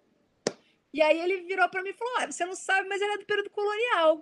[0.93, 3.19] E aí ele virou para mim e falou: ah, você não sabe, mas ele é
[3.19, 4.13] do período colonial.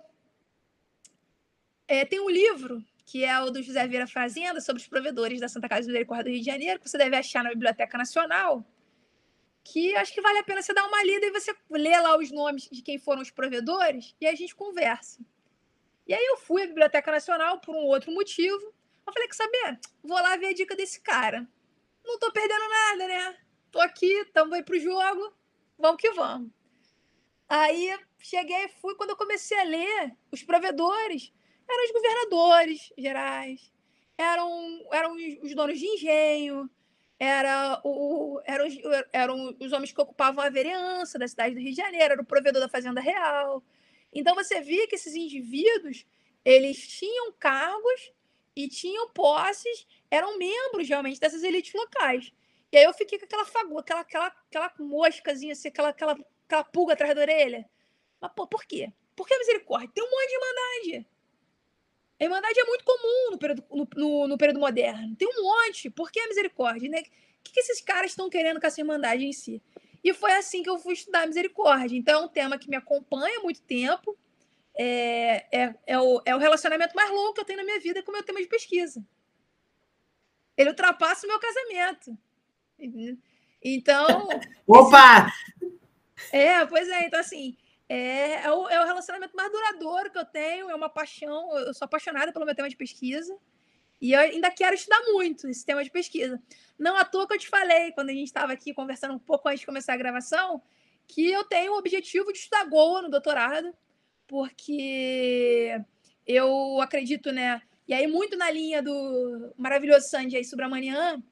[1.87, 5.47] É, tem um livro que é o do José Vieira Fazenda, sobre os provedores da
[5.47, 8.65] Santa Casa de Misericórdia do Rio de Janeiro, que você deve achar na Biblioteca Nacional
[9.69, 12.31] que acho que vale a pena você dar uma lida e você ler lá os
[12.31, 15.19] nomes de quem foram os provedores e a gente conversa.
[16.07, 18.73] E aí eu fui à Biblioteca Nacional por um outro motivo.
[19.05, 19.77] Eu falei, que saber?
[20.01, 21.45] Vou lá ver a dica desse cara.
[22.07, 23.37] Não tô perdendo nada, né?
[23.69, 25.33] Tô aqui, tamo aí pro jogo.
[25.77, 26.49] Vamos que vamos.
[27.49, 28.95] Aí cheguei e fui.
[28.95, 31.33] Quando eu comecei a ler, os provedores
[31.69, 33.73] eram os governadores gerais,
[34.17, 36.69] eram, eram os donos de engenho,
[37.19, 38.75] era o, eram, os,
[39.11, 42.25] eram os homens que ocupavam a vereança da cidade do Rio de Janeiro, era o
[42.25, 43.61] provedor da Fazenda Real.
[44.13, 46.05] Então você via que esses indivíduos
[46.45, 48.13] eles tinham cargos
[48.55, 52.31] e tinham posses, eram membros realmente dessas elites locais.
[52.71, 56.63] E aí eu fiquei com aquela fagulha, aquela, aquela, aquela moscazinha, assim, aquela, aquela, aquela
[56.63, 57.69] pulga atrás da orelha.
[58.19, 58.91] Mas pô, por quê?
[59.15, 59.89] Por que misericórdia?
[59.93, 61.07] Tem um monte de irmandade.
[62.19, 65.15] A Irmandade é muito comum no período, no, no, no período moderno.
[65.15, 65.89] Tem um monte.
[65.89, 66.89] Por que a misericórdia?
[66.89, 66.99] Né?
[66.99, 69.61] O que, que esses caras estão querendo com essa Irmandade em si?
[70.03, 71.95] E foi assim que eu fui estudar a misericórdia.
[71.95, 74.17] Então, é um tema que me acompanha há muito tempo.
[74.75, 78.01] É, é, é, o, é o relacionamento mais longo que eu tenho na minha vida
[78.01, 79.03] com o meu tema de pesquisa.
[80.57, 82.17] Ele ultrapassa o meu casamento.
[83.63, 84.07] Então.
[84.67, 85.31] Opa!
[86.31, 87.05] É, pois é.
[87.05, 87.55] Então, assim,
[87.87, 91.55] é, é, o, é o relacionamento mais duradouro que eu tenho, é uma paixão.
[91.57, 93.37] Eu sou apaixonada pelo meu tema de pesquisa.
[93.99, 96.41] E eu ainda quero estudar muito esse tema de pesquisa.
[96.77, 99.47] Não à toa que eu te falei, quando a gente estava aqui conversando um pouco
[99.47, 100.61] antes de começar a gravação,
[101.07, 103.73] que eu tenho o objetivo de estudar Goa no doutorado,
[104.27, 105.81] porque
[106.27, 107.61] eu acredito, né?
[107.87, 111.23] E aí, muito na linha do maravilhoso Sanjay Subramanian,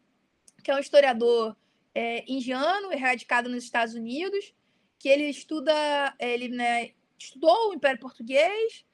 [0.64, 1.56] que é um historiador
[1.94, 4.54] é, indiano, erradicado nos Estados Unidos,
[4.98, 5.74] que ele estuda,
[6.18, 8.86] ele né, estudou o Império Português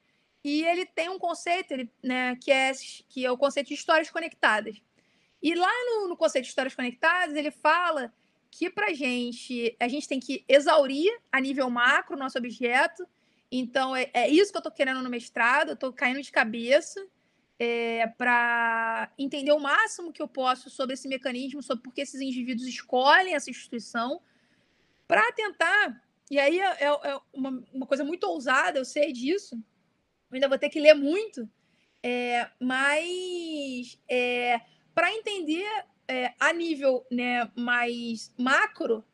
[0.44, 2.72] e ele tem um conceito ele, né, que, é,
[3.08, 4.82] que é o conceito de histórias conectadas.
[5.42, 8.12] E lá no, no conceito de histórias conectadas, ele fala
[8.50, 13.08] que para gente, a gente tem que exaurir a nível macro o nosso objeto.
[13.52, 17.08] Então, é, é isso que eu estou querendo no mestrado, eu estou caindo de cabeça
[17.64, 22.20] é, para entender o máximo que eu posso sobre esse mecanismo, sobre por que esses
[22.20, 24.20] indivíduos escolhem essa instituição,
[25.08, 26.04] para tentar.
[26.32, 29.54] E aí é, é, é uma, uma, coisa muito ousada, eu sei disso,
[30.32, 31.48] eu ainda vou ter que ler muito,
[32.02, 34.60] é, mas é,
[34.96, 35.70] para entender
[36.08, 39.06] é, a nível né, mais macro,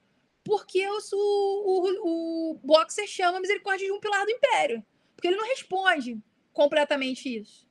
[0.41, 4.85] porque o, o, o Boxer chama misericórdia de um pilar do império.
[5.13, 6.17] Porque ele não responde
[6.53, 7.66] completamente isso.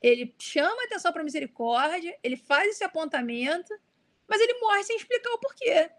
[0.00, 3.74] Ele chama a atenção para misericórdia, ele faz esse apontamento,
[4.28, 5.90] mas ele morre sem explicar o porquê.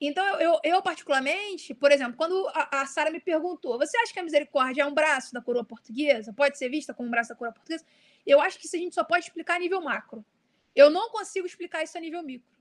[0.00, 4.18] Então, eu, eu particularmente, por exemplo, quando a, a Sara me perguntou, você acha que
[4.18, 6.32] a misericórdia é um braço da coroa portuguesa?
[6.32, 7.84] Pode ser vista como um braço da coroa portuguesa?
[8.26, 10.24] Eu acho que isso a gente só pode explicar a nível macro.
[10.74, 12.53] Eu não consigo explicar isso a nível micro.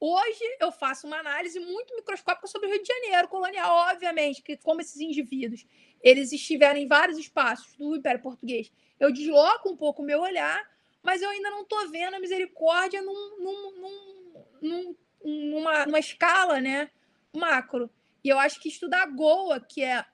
[0.00, 4.56] Hoje eu faço uma análise muito microscópica sobre o Rio de Janeiro colonial, obviamente, que
[4.56, 5.66] como esses indivíduos
[6.00, 8.70] eles estiveram em vários espaços do Império Português,
[9.00, 10.64] eu desloco um pouco o meu olhar,
[11.02, 14.14] mas eu ainda não estou vendo a misericórdia num, num,
[14.62, 16.90] num, numa, numa escala né,
[17.34, 17.90] macro.
[18.22, 20.04] E eu acho que estudar Goa, que é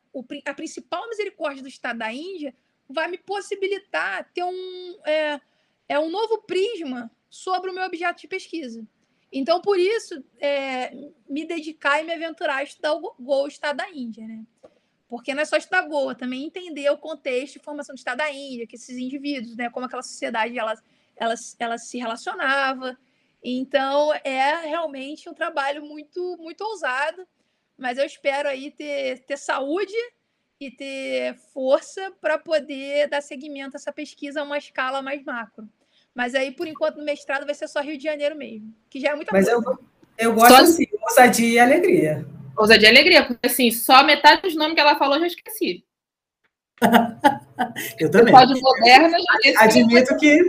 [0.47, 2.55] a principal misericórdia do Estado da Índia,
[2.89, 5.01] vai me possibilitar ter um.
[5.05, 5.41] É,
[5.89, 8.87] é um novo prisma sobre o meu objeto de pesquisa.
[9.37, 10.95] Então, por isso, é,
[11.29, 14.45] me dedicar e me aventurar a estudar o Goa, o Estado da Índia, né?
[15.09, 18.31] Porque não é só estudar Goa, também entender o contexto de formação do Estado da
[18.31, 20.81] Índia, que esses indivíduos, né, como aquela sociedade ela,
[21.17, 22.97] ela, ela se relacionava.
[23.43, 27.27] Então, é realmente um trabalho muito, muito ousado,
[27.77, 29.97] mas eu espero aí ter, ter saúde
[30.61, 35.69] e ter força para poder dar seguimento a essa pesquisa a uma escala mais macro.
[36.15, 39.11] Mas aí, por enquanto, no mestrado vai ser só Rio de Janeiro mesmo, que já
[39.11, 39.69] é muita Mas coisa.
[39.69, 40.63] eu, eu gosto só...
[40.63, 42.27] assim, ousadia e alegria.
[42.57, 45.85] Ousadia e alegria, porque assim, só metade dos nomes que ela falou eu já esqueci.
[47.99, 48.33] eu também.
[48.33, 50.41] Pode moderna, já Admito que.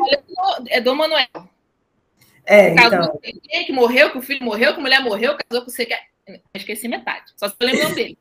[0.70, 1.28] É do Manuel.
[2.46, 3.20] É, então.
[3.66, 5.86] que morreu, que o filho morreu, que a mulher morreu, casou com você.
[5.86, 5.96] Que...
[6.54, 7.26] Esqueci metade.
[7.36, 8.18] Só se eu lembrando dele.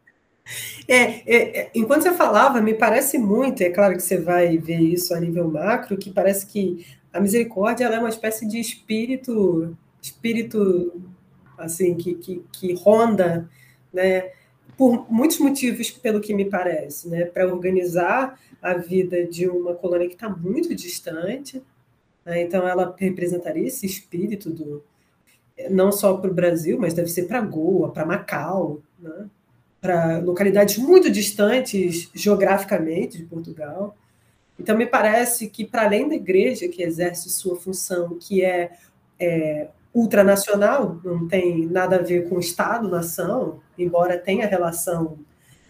[0.87, 4.79] É, é, é, enquanto você falava, me parece muito, é claro que você vai ver
[4.79, 11.01] isso a nível macro, que parece que a misericórdia é uma espécie de espírito, espírito
[11.57, 13.49] assim, que, que, que ronda,
[13.93, 14.33] né,
[14.77, 20.09] por muitos motivos, pelo que me parece, né, para organizar a vida de uma colônia
[20.09, 21.63] que está muito distante,
[22.25, 24.83] né, então ela representaria esse espírito do
[25.71, 29.31] não só para o Brasil, mas deve ser para Goa, para Macau, né,
[29.81, 33.97] para localidades muito distantes geograficamente de Portugal.
[34.59, 38.73] Então, me parece que, para além da igreja, que exerce sua função, que é,
[39.19, 45.19] é ultranacional, não tem nada a ver com Estado, nação, embora tenha relação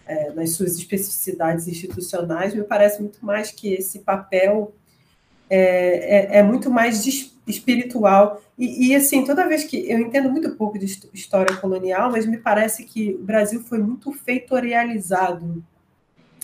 [0.07, 4.75] é, nas suas especificidades institucionais, me parece muito mais que esse papel
[5.49, 7.05] é, é, é muito mais
[7.47, 8.41] espiritual.
[8.59, 12.39] E, e, assim, toda vez que eu entendo muito pouco de história colonial, mas me
[12.39, 15.63] parece que o Brasil foi muito feitorializado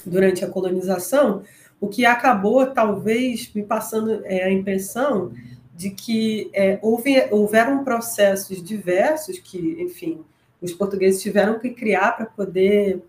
[0.05, 1.43] durante a colonização,
[1.81, 5.33] o que acabou, talvez, me passando é, a impressão
[5.74, 10.20] de que é, houve, houveram processos diversos que, enfim,
[10.61, 13.03] os portugueses tiveram que criar para poder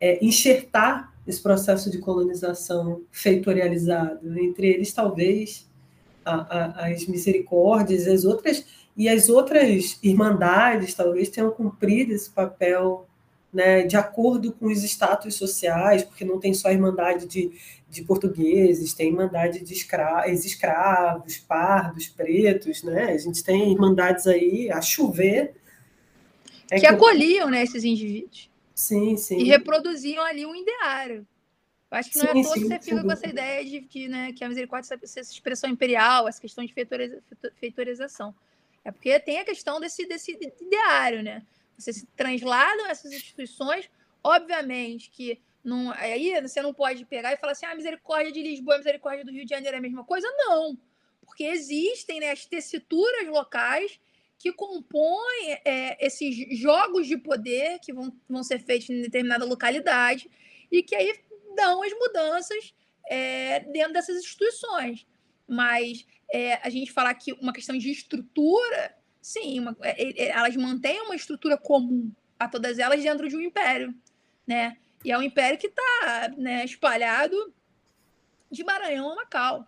[0.00, 4.38] é, enxertar esse processo de colonização feitorializado.
[4.38, 5.68] Entre eles, talvez,
[6.24, 8.64] a, a, as misericórdias, as outras
[8.96, 13.08] e as outras irmandades talvez tenham cumprido esse papel
[13.52, 17.52] né, de acordo com os status sociais, porque não tem só irmandade de,
[17.94, 23.12] de portugueses, tem irmandade de escra ex-escravos, pardos, pretos, né?
[23.12, 25.54] A gente tem irmandades aí a chover.
[26.70, 28.50] É que, que acolhiam né, esses indivíduos.
[28.74, 29.38] Sim, sim.
[29.38, 31.26] E reproduziam ali um ideário.
[31.90, 34.08] Eu acho que não sim, é toa que você fica com essa ideia de que,
[34.08, 36.74] né, que a misericórdia é essa expressão imperial, essa questão de
[37.60, 38.34] feitorização.
[38.84, 41.42] É porque tem a questão desse, desse ideário, né?
[41.78, 43.88] Você se transladam essas instituições,
[44.22, 48.42] obviamente que não, aí você não pode pegar e falar assim, ah, a misericórdia de
[48.42, 50.28] Lisboa, a misericórdia do Rio de Janeiro é a mesma coisa.
[50.36, 50.78] Não,
[51.24, 53.98] porque existem né, as tessituras locais
[54.38, 60.30] que compõem é, esses jogos de poder que vão, vão ser feitos em determinada localidade
[60.70, 61.18] e que aí
[61.56, 62.74] dão as mudanças
[63.08, 65.06] é, dentro dessas instituições.
[65.48, 70.54] Mas é, a gente falar que uma questão de estrutura, sim, uma, é, é, elas
[70.56, 73.94] mantêm uma estrutura comum a todas elas dentro de um império,
[74.46, 74.76] né?
[75.04, 77.36] E é um império que está né, espalhado
[78.50, 79.66] de Maranhão a Macau.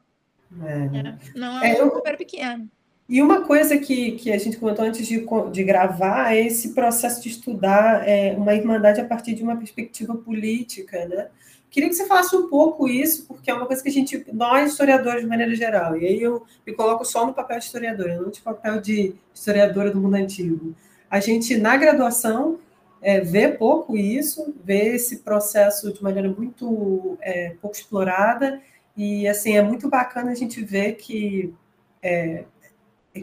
[0.64, 0.99] É.
[0.99, 2.70] É, não é, É, um eu- império pequeno.
[3.09, 7.22] E uma coisa que, que a gente comentou antes de, de gravar é esse processo
[7.22, 11.28] de estudar é, uma irmandade a partir de uma perspectiva política, né?
[11.70, 14.72] Queria que você falasse um pouco isso, porque é uma coisa que a gente, nós
[14.72, 18.30] historiadores de maneira geral, e aí eu me coloco só no papel de historiadora, não
[18.30, 20.74] de papel de historiadora do mundo antigo.
[21.09, 22.59] A gente, na graduação,
[23.03, 28.61] é, vê pouco isso, vê esse processo de maneira muito é, pouco explorada,
[28.97, 31.55] e assim, é muito bacana a gente ver que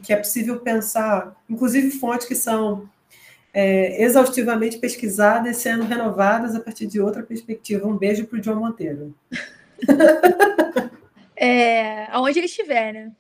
[0.02, 2.90] que é possível pensar, inclusive fontes que são
[3.54, 7.88] é, exaustivamente pesquisadas, sendo renovadas a partir de outra perspectiva.
[7.88, 9.16] Um beijo para o John Monteiro.
[11.36, 13.12] É, aonde ele estiver, né?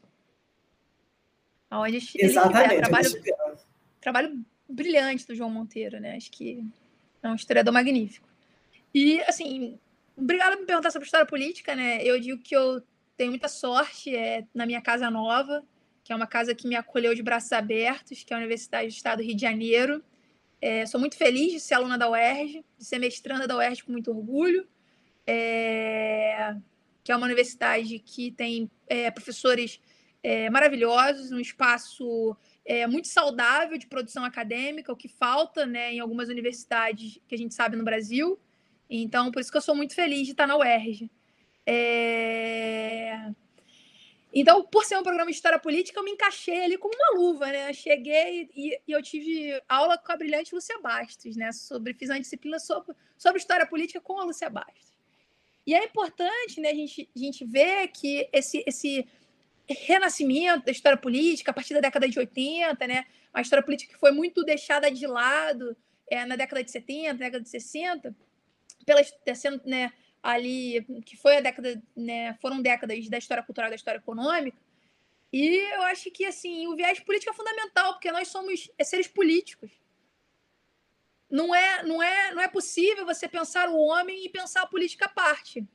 [1.70, 2.26] Aonde ele estiver.
[2.26, 2.78] Exatamente.
[2.78, 3.10] Trabalho,
[4.00, 6.16] trabalho brilhante do João Monteiro, né?
[6.16, 6.66] Acho que
[7.22, 8.28] é um historiador magnífico.
[8.94, 9.80] E, assim,
[10.16, 12.04] obrigada por me perguntar sobre história política, né?
[12.04, 12.82] Eu digo que eu
[13.16, 15.64] tenho muita sorte é, na minha casa nova,
[16.04, 18.92] que é uma casa que me acolheu de braços abertos, que é a Universidade do
[18.92, 20.04] Estado do Rio de Janeiro.
[20.62, 23.92] É, sou muito feliz de ser aluna da UERJ, de ser mestranda da UERJ com
[23.92, 24.68] muito orgulho.
[25.26, 26.56] É,
[27.04, 29.80] que é uma universidade que tem é, professores
[30.22, 36.00] é, maravilhosos, um espaço é, muito saudável de produção acadêmica, o que falta né, em
[36.00, 38.40] algumas universidades que a gente sabe no Brasil.
[38.90, 41.10] Então, por isso que eu sou muito feliz de estar na UERJ.
[41.66, 43.32] É...
[44.36, 47.48] Então, por ser um programa de história política, eu me encaixei ali como uma luva,
[47.48, 47.72] né?
[47.72, 51.52] Cheguei e, e eu tive aula com a brilhante Lúcia Bastos, né?
[51.52, 54.94] Sobre, fiz uma disciplina sobre, sobre história política com a Lúcia Bastos.
[55.66, 59.08] E é importante né, a, gente, a gente ver que esse, esse
[59.68, 63.06] renascimento da história política, a partir da década de 80, né?
[63.34, 65.76] A história política que foi muito deixada de lado
[66.10, 68.16] é, na década de 70, década de 60,
[68.86, 69.92] pelas, sendo, né,
[70.22, 74.58] ali, que foi a década, né, foram décadas da história cultural da história econômica.
[75.32, 79.72] E eu acho que assim, o viés político é fundamental, porque nós somos seres políticos.
[81.30, 85.06] Não é, não é, não é possível você pensar o homem e pensar a política
[85.06, 85.68] à parte.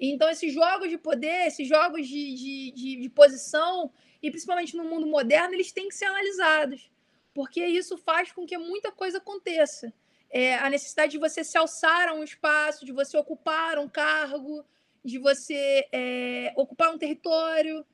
[0.00, 3.92] Então, esses jogos de poder, esses jogos de, de, de, de posição,
[4.22, 6.90] e principalmente no mundo moderno, eles têm que ser analisados,
[7.34, 9.92] porque isso faz com que muita coisa aconteça
[10.30, 14.64] é, a necessidade de você se alçar a um espaço, de você ocupar um cargo,
[15.04, 17.84] de você é, ocupar um território.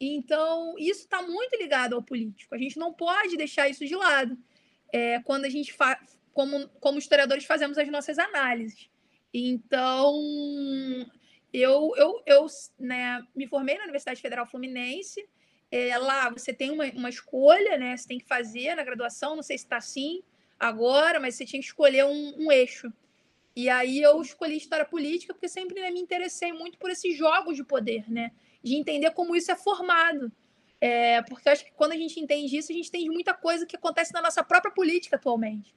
[0.00, 2.54] Então, isso está muito ligado ao político.
[2.54, 4.36] A gente não pode deixar isso de lado
[4.92, 5.98] é, quando a gente, fa
[6.32, 8.90] como, como historiadores, fazemos as nossas análises.
[9.32, 10.20] Então,
[11.60, 12.46] eu, eu, eu
[12.78, 15.24] né, me formei na Universidade Federal Fluminense.
[15.70, 17.96] É, lá você tem uma, uma escolha, né?
[17.96, 20.22] Você tem que fazer na graduação, não sei se está assim,
[20.58, 22.92] agora, mas você tinha que escolher um, um, eixo.
[23.54, 27.56] E aí eu escolhi história política porque sempre né, me interessei muito por esses jogos
[27.56, 28.32] de poder, né?
[28.60, 30.32] De entender como isso é formado.
[30.80, 33.76] É, porque acho que quando a gente entende isso, a gente entende muita coisa que
[33.76, 35.72] acontece na nossa própria política atualmente.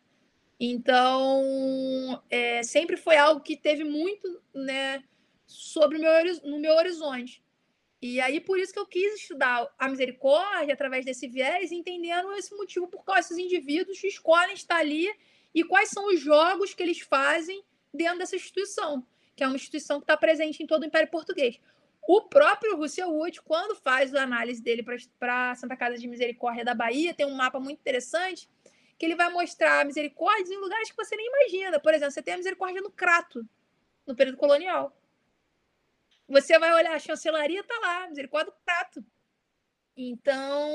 [0.60, 5.04] Então, é, sempre foi algo que teve muito né,
[5.48, 6.12] sobre meu,
[6.44, 7.42] no meu horizonte.
[8.00, 12.54] E aí, por isso que eu quis estudar a misericórdia através desse viés, entendendo esse
[12.56, 15.12] motivo por qual esses indivíduos escolhem estar ali
[15.56, 19.04] e quais são os jogos que eles fazem dentro dessa instituição,
[19.36, 21.60] que é uma instituição que está presente em todo o Império Português.
[22.08, 24.86] O próprio Russell Wood, quando faz a análise dele
[25.20, 28.48] para a Santa Casa de Misericórdia da Bahia, tem um mapa muito interessante
[28.98, 31.80] que ele vai mostrar misericórdias em lugares que você nem imagina.
[31.80, 33.46] Por exemplo, você tem a misericórdia no Crato,
[34.06, 34.97] no período colonial.
[36.28, 39.04] Você vai olhar, a chancelaria está lá, misericórdia do prato.
[39.96, 40.70] Então,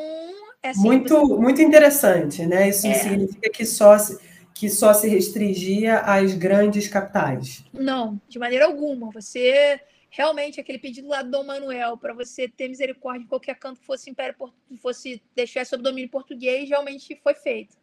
[0.62, 1.34] é assim, muito, você...
[1.34, 2.68] muito interessante, né?
[2.68, 2.94] Isso é.
[2.94, 4.18] significa que só, se,
[4.54, 7.64] que só se restringia às grandes capitais.
[7.72, 9.10] Não, de maneira alguma.
[9.10, 9.80] Você
[10.10, 13.86] realmente aquele pedido lá do Dom Manuel para você ter misericórdia em qualquer canto que
[13.86, 14.34] fosse império
[14.80, 17.76] fosse deixar sob domínio português realmente foi feito.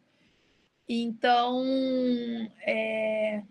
[0.88, 1.62] Então,
[2.62, 3.42] é,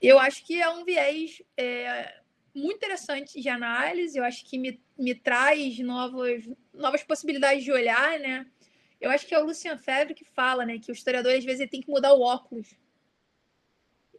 [0.00, 2.20] eu acho que é um viés é,
[2.56, 8.18] muito interessante de análise, eu acho que me, me traz novas, novas possibilidades de olhar,
[8.18, 8.46] né?
[8.98, 11.68] Eu acho que é o Lucian Febvre que fala, né, que o historiador às vezes
[11.68, 12.74] tem que mudar o óculos.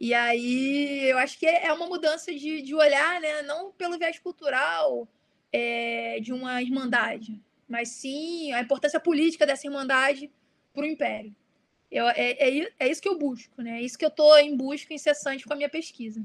[0.00, 4.20] E aí eu acho que é uma mudança de, de olhar, né, não pelo viés
[4.20, 5.08] cultural
[5.52, 10.30] é, de uma irmandade, mas sim a importância política dessa irmandade
[10.72, 11.34] para o império.
[11.90, 13.80] Eu, é, é, é isso que eu busco, né?
[13.80, 16.22] É isso que eu estou em busca incessante com a minha pesquisa.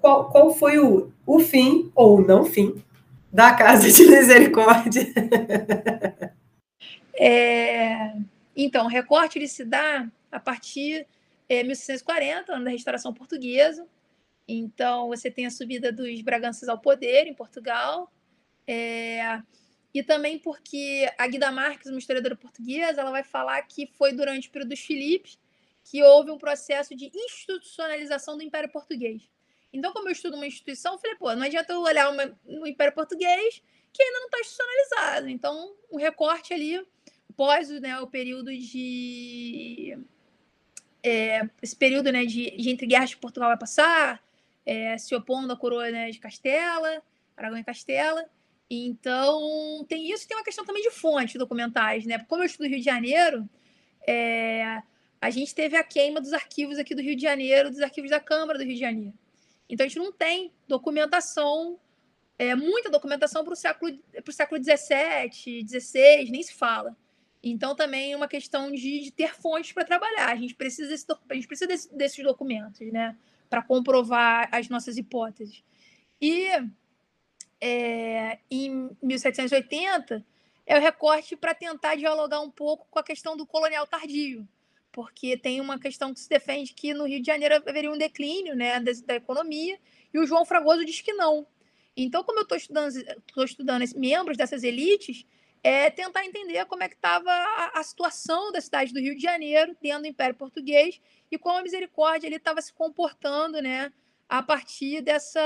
[0.00, 2.82] qual, qual foi o, o fim, ou não fim,
[3.30, 5.06] da Casa de Misericórdia.
[7.16, 8.12] É,
[8.56, 10.04] então, o recorte ele se dá
[10.34, 11.06] a partir
[11.48, 13.86] de é, 1640, ano da restauração portuguesa.
[14.46, 18.12] Então, você tem a subida dos Braganças ao poder em Portugal.
[18.66, 19.40] É,
[19.92, 24.48] e também porque a Guida Marques, uma historiadora portuguesa, ela vai falar que foi durante
[24.48, 25.38] o período dos Filipes
[25.84, 29.30] que houve um processo de institucionalização do Império Português.
[29.72, 32.66] Então, como eu estudo uma instituição, eu falei, pô, não adianta eu olhar uma, no
[32.66, 33.62] Império Português
[33.92, 35.28] que ainda não está institucionalizado.
[35.28, 36.84] Então, o um recorte ali,
[37.36, 39.98] pós né, o período de.
[41.06, 44.24] É, esse período né, de, de entre guerras que Portugal vai passar,
[44.64, 47.02] é, se opondo à coroa né, de Castela,
[47.36, 48.24] Aragão e Castela.
[48.70, 52.18] Então, tem isso e tem uma questão também de fontes documentais, né?
[52.26, 53.48] Como eu estudo Rio de Janeiro,
[54.06, 54.82] é,
[55.20, 58.20] a gente teve a queima dos arquivos aqui do Rio de Janeiro, dos arquivos da
[58.20, 59.14] Câmara do Rio de Janeiro.
[59.68, 61.78] Então, a gente não tem documentação,
[62.38, 66.96] é, muita documentação para o século, pro século XVII, XVI, nem se fala.
[67.46, 70.30] Então, também é uma questão de, de ter fontes para trabalhar.
[70.30, 73.14] A gente precisa, desse, a gente precisa desse, desses documentos, né?
[73.50, 75.62] Para comprovar as nossas hipóteses.
[76.18, 76.48] E
[77.60, 80.24] é, em 1780
[80.66, 84.48] é o recorte para tentar dialogar um pouco com a questão do colonial tardio,
[84.90, 88.56] porque tem uma questão que se defende que no Rio de Janeiro haveria um declínio
[88.56, 89.78] né, da, da economia,
[90.14, 91.46] e o João Fragoso diz que não.
[91.94, 92.90] Então, como eu estou estudando,
[93.44, 95.26] estudando membros dessas elites,
[95.64, 99.22] é tentar entender como é que estava a, a, situação da cidade do Rio de
[99.22, 101.00] Janeiro dentro do Império Português
[101.30, 103.90] e como a misericórdia ele estava se comportando, né,
[104.28, 105.40] a partir dessa,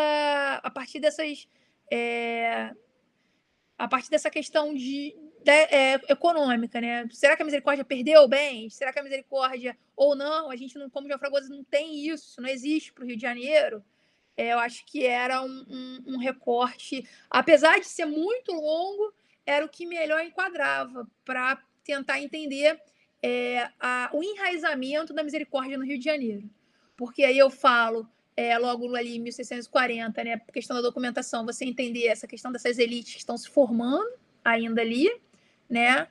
[0.61, 1.49] a partir dessas
[1.91, 2.75] é,
[3.79, 7.09] a partir dessa questão de, de é, econômica, né?
[7.12, 8.69] Será que a misericórdia perdeu bem?
[8.69, 10.51] Será que a misericórdia ou não?
[10.51, 13.23] A gente, não, como João Fragoso, não tem isso, não existe para o Rio de
[13.23, 13.85] Janeiro.
[14.37, 19.14] É, eu acho que era um, um, um, recorte, apesar de ser muito longo,
[19.49, 22.78] era o que melhor enquadrava para tentar entender
[23.22, 26.49] é, a, o enraizamento da misericórdia no Rio de Janeiro.
[26.94, 32.09] Porque aí eu falo é, logo ali em 1640, né, questão da documentação, você entender
[32.09, 34.07] essa questão dessas elites que estão se formando
[34.44, 35.11] ainda ali,
[35.68, 36.09] né?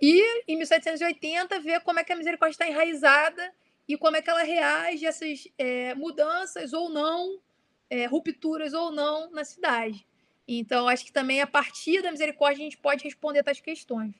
[0.00, 3.52] E em 1780 ver como é que a misericórdia está enraizada
[3.88, 7.40] e como é que ela reage a essas é, mudanças ou não,
[7.90, 10.06] é, rupturas ou não na cidade.
[10.48, 14.14] Então, acho que também a partir da misericórdia a gente pode responder essas questões.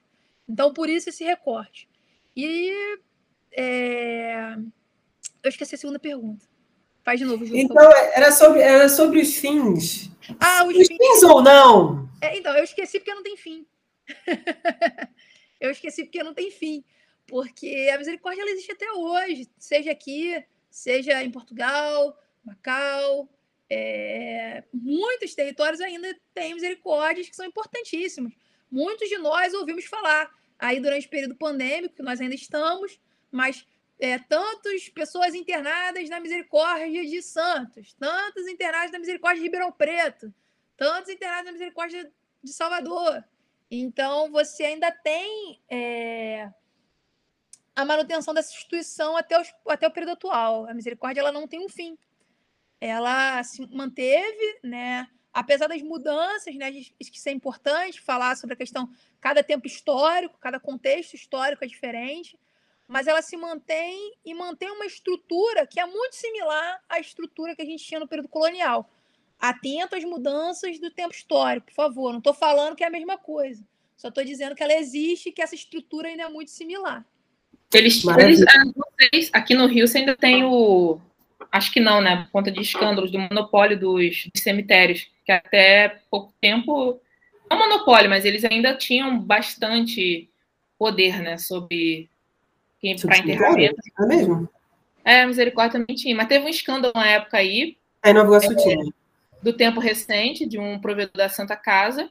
[0.46, 1.88] Então, por isso esse recorte.
[2.36, 2.98] E
[3.50, 4.54] é...
[5.42, 6.46] eu esqueci a segunda pergunta.
[7.02, 7.56] Faz de novo, Ju.
[7.56, 10.10] Então, era sobre, era sobre os fins.
[10.38, 10.98] Ah, os, os fins.
[10.98, 12.06] fins ou não?
[12.20, 13.66] É, então, eu esqueci porque não tem fim.
[15.58, 16.84] eu esqueci porque não tem fim.
[17.26, 23.28] Porque a misericórdia ela existe até hoje, seja aqui, seja em Portugal, Macau,
[23.70, 28.32] é, muitos territórios ainda têm misericórdias que são importantíssimas.
[28.70, 32.98] Muitos de nós ouvimos falar aí durante o período pandêmico, que nós ainda estamos,
[33.30, 33.66] mas
[34.00, 40.32] é, tantas pessoas internadas na Misericórdia de Santos, tantos internados na Misericórdia de Ribeirão Preto,
[40.76, 42.10] tantos internados na Misericórdia
[42.42, 43.24] de Salvador.
[43.70, 46.50] Então, você ainda tem é,
[47.74, 50.68] a manutenção dessa instituição até, os, até o período atual.
[50.68, 51.98] A Misericórdia ela não tem um fim.
[52.80, 55.08] Ela se manteve, né?
[55.32, 59.66] apesar das mudanças, né, acho que isso é importante falar sobre a questão, cada tempo
[59.66, 62.36] histórico, cada contexto histórico é diferente,
[62.88, 67.62] mas ela se mantém e mantém uma estrutura que é muito similar à estrutura que
[67.62, 68.90] a gente tinha no período colonial.
[69.38, 72.10] Atento às mudanças do tempo histórico, por favor.
[72.10, 73.62] Não estou falando que é a mesma coisa.
[73.96, 77.04] Só estou dizendo que ela existe e que essa estrutura ainda é muito similar.
[77.72, 80.98] Eles, eles ah, vocês, aqui no Rio, você ainda tem o.
[81.50, 82.24] Acho que não, né?
[82.24, 87.00] Por conta de escândalos do monopólio dos, dos cemitérios, que até pouco tempo.
[87.50, 90.28] Não monopólio, mas eles ainda tinham bastante
[90.78, 91.38] poder, né?
[91.38, 92.10] Sobre
[93.02, 93.80] para enterramento.
[93.98, 94.48] É mesmo?
[95.04, 96.14] É, misericórdia também tinha.
[96.14, 97.76] Mas teve um escândalo na época aí.
[98.02, 98.76] É, Nova Iguaçu é,
[99.42, 102.10] Do tempo recente, de um provedor da Santa Casa.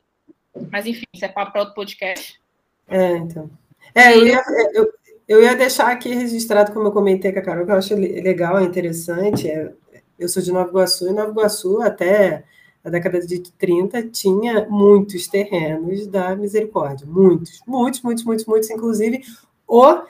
[0.72, 2.40] Mas, enfim, isso é papo para outro podcast.
[2.88, 3.50] É, então.
[3.94, 4.92] É, eu ia, eu,
[5.28, 8.62] eu ia deixar aqui registrado, como eu comentei com a Carol, que eu acho legal,
[8.62, 9.50] interessante.
[9.50, 9.74] É,
[10.18, 12.44] eu sou de Nova Iguaçu, e Nova Iguaçu, até
[12.84, 17.06] a década de 30, tinha muitos terrenos da misericórdia.
[17.06, 18.70] Muitos, muitos, muitos, muitos, muitos.
[18.70, 19.22] Inclusive,
[19.68, 20.04] o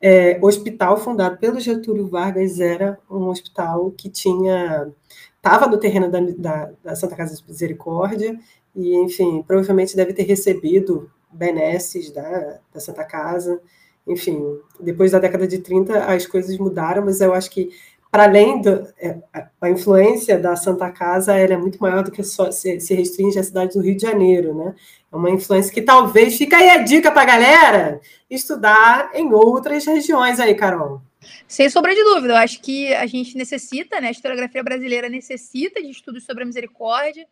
[0.00, 4.90] é, hospital fundado pelo Getúlio Vargas era um hospital que tinha
[5.36, 8.38] estava no terreno da, da, da, Santa Casa de Misericórdia
[8.74, 13.60] e, enfim, provavelmente deve ter recebido benesses da, da Santa Casa.
[14.06, 17.70] Enfim, depois da década de 30 as coisas mudaram, mas eu acho que
[18.12, 22.52] para além da é, influência da Santa Casa, ela é muito maior do que só
[22.52, 24.74] se, se restringe à cidade do Rio de Janeiro, né?
[25.10, 29.86] É uma influência que talvez fica aí a dica para a galera estudar em outras
[29.86, 31.00] regiões aí, Carol.
[31.48, 34.08] Sem sombra de dúvida, eu acho que a gente necessita, né?
[34.08, 37.26] A historiografia brasileira necessita de estudos sobre a misericórdia.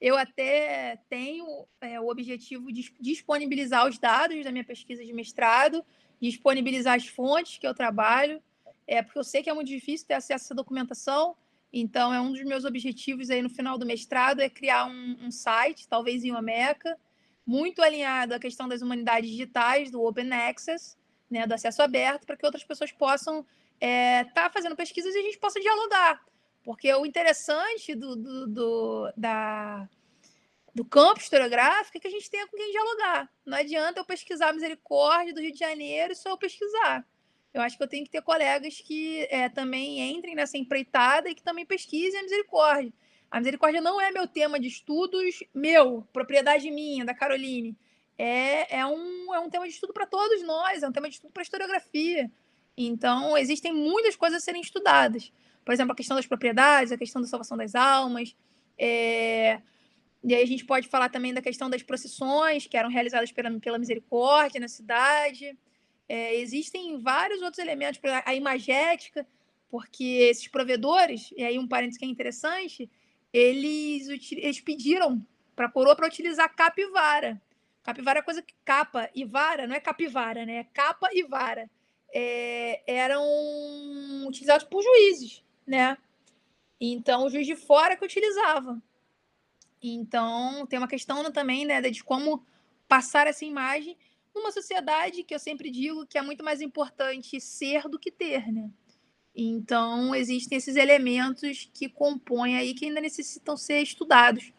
[0.00, 1.46] Eu até tenho
[1.80, 5.84] é, o objetivo de disponibilizar os dados da minha pesquisa de mestrado,
[6.20, 8.42] disponibilizar as fontes que eu trabalho,
[8.86, 11.36] é porque eu sei que é muito difícil ter acesso a essa documentação.
[11.72, 15.30] Então, é um dos meus objetivos aí no final do mestrado é criar um, um
[15.30, 16.96] site, talvez em Omeca,
[17.46, 20.96] muito alinhado à questão das humanidades digitais, do Open Access,
[21.30, 23.40] né, do acesso aberto, para que outras pessoas possam
[23.74, 26.24] estar é, tá fazendo pesquisas e a gente possa dialogar.
[26.62, 29.88] Porque o interessante do, do, do, da,
[30.74, 33.30] do campo historiográfico é que a gente tenha com quem dialogar.
[33.46, 37.06] Não adianta eu pesquisar a misericórdia do Rio de Janeiro só eu pesquisar.
[37.52, 41.34] Eu acho que eu tenho que ter colegas que é, também entrem nessa empreitada e
[41.34, 42.92] que também pesquisem a misericórdia.
[43.30, 47.76] A misericórdia não é meu tema de estudos, meu, propriedade minha, da Caroline.
[48.18, 51.14] É, é, um, é um tema de estudo para todos nós, é um tema de
[51.14, 52.30] estudo para historiografia.
[52.76, 55.32] Então, existem muitas coisas a serem estudadas.
[55.64, 58.36] Por exemplo, a questão das propriedades, a questão da salvação das almas.
[58.76, 59.62] É...
[60.24, 63.60] E aí a gente pode falar também da questão das procissões que eram realizadas pela,
[63.60, 65.56] pela misericórdia na cidade.
[66.08, 69.26] É, existem vários outros elementos, a imagética,
[69.68, 72.90] porque esses provedores, e aí um parênteses que é interessante,
[73.30, 77.40] eles, eles pediram para a coroa para utilizar capivara.
[77.82, 80.56] Capivara é coisa que capa e vara, não é capivara, né?
[80.56, 81.68] É capa e vara.
[82.14, 83.22] É, eram
[84.26, 85.98] utilizados por juízes, né?
[86.80, 88.80] Então, o juiz de fora que utilizava.
[89.86, 92.46] Então, tem uma questão também, né, de como
[92.88, 93.98] passar essa imagem
[94.34, 98.50] numa sociedade que eu sempre digo que é muito mais importante ser do que ter,
[98.50, 98.70] né?
[99.36, 104.52] Então, existem esses elementos que compõem aí que ainda necessitam ser estudados.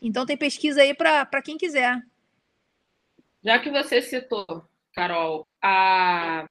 [0.00, 2.00] Então, tem pesquisa aí para quem quiser.
[3.42, 4.46] Já que você citou,
[4.92, 6.46] Carol, a.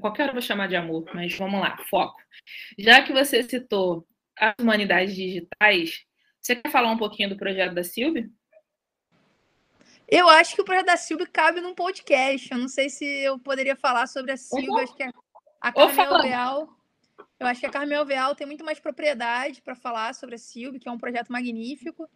[0.00, 2.20] Qualquer hora vou chamar de amor, mas vamos lá, foco.
[2.76, 4.04] Já que você citou
[4.36, 6.04] as humanidades digitais,
[6.44, 8.28] você quer falar um pouquinho do projeto da Silvia?
[10.06, 12.52] Eu acho que o projeto da Silvia cabe num podcast.
[12.52, 14.70] Eu não sei se eu poderia falar sobre a Silvia.
[14.70, 14.78] Uhum.
[14.78, 15.02] Acho que
[15.60, 16.68] a Carmel Veal.
[17.40, 20.78] Eu acho que a Carmel Veal tem muito mais propriedade para falar sobre a Silvia,
[20.78, 22.08] que é um projeto magnífico.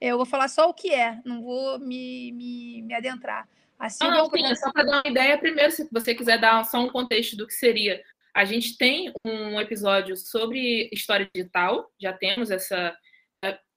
[0.00, 3.48] Eu vou falar só o que é, não vou me, me, me adentrar.
[3.78, 4.58] A Silvia não, não, é um projeto...
[4.58, 7.54] só para dar uma ideia, primeiro, se você quiser dar só um contexto do que
[7.54, 8.02] seria.
[8.34, 12.94] A gente tem um episódio sobre história digital, já temos essa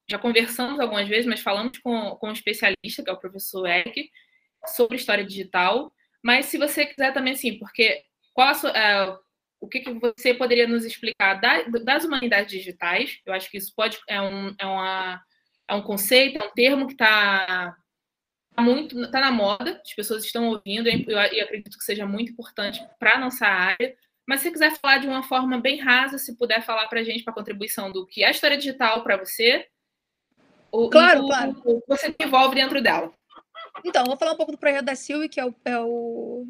[0.10, 4.10] já conversamos algumas vezes, mas falamos com, com um especialista, que é o professor Eric,
[4.76, 5.93] sobre história digital.
[6.24, 8.03] Mas se você quiser também, sim, porque
[8.34, 9.18] qual sua, é,
[9.60, 13.20] o que, que, você poderia nos explicar da, das humanidades digitais?
[13.26, 15.22] Eu acho que isso pode é um, é uma,
[15.68, 17.76] é um conceito, é um termo que está
[18.55, 22.05] tá muito está na moda, as pessoas estão ouvindo, e eu, eu acredito que seja
[22.05, 23.95] muito importante para a nossa área.
[24.28, 27.24] Mas se quiser falar de uma forma bem rasa, se puder falar para a gente
[27.24, 29.68] para a contribuição do que é a história digital para você,
[30.72, 31.61] o, claro, o, claro.
[31.65, 33.11] O, você se envolve dentro dela.
[33.84, 36.47] Então, vou falar um pouco do projeto da Silvia, que é o, é o,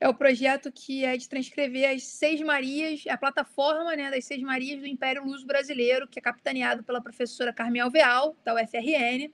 [0.00, 4.42] é o projeto que é de transcrever as Seis Marias, a plataforma né, das Seis
[4.42, 9.30] Marias do Império Luso Brasileiro, que é capitaneado pela professora Carmel Veal, da UFRN.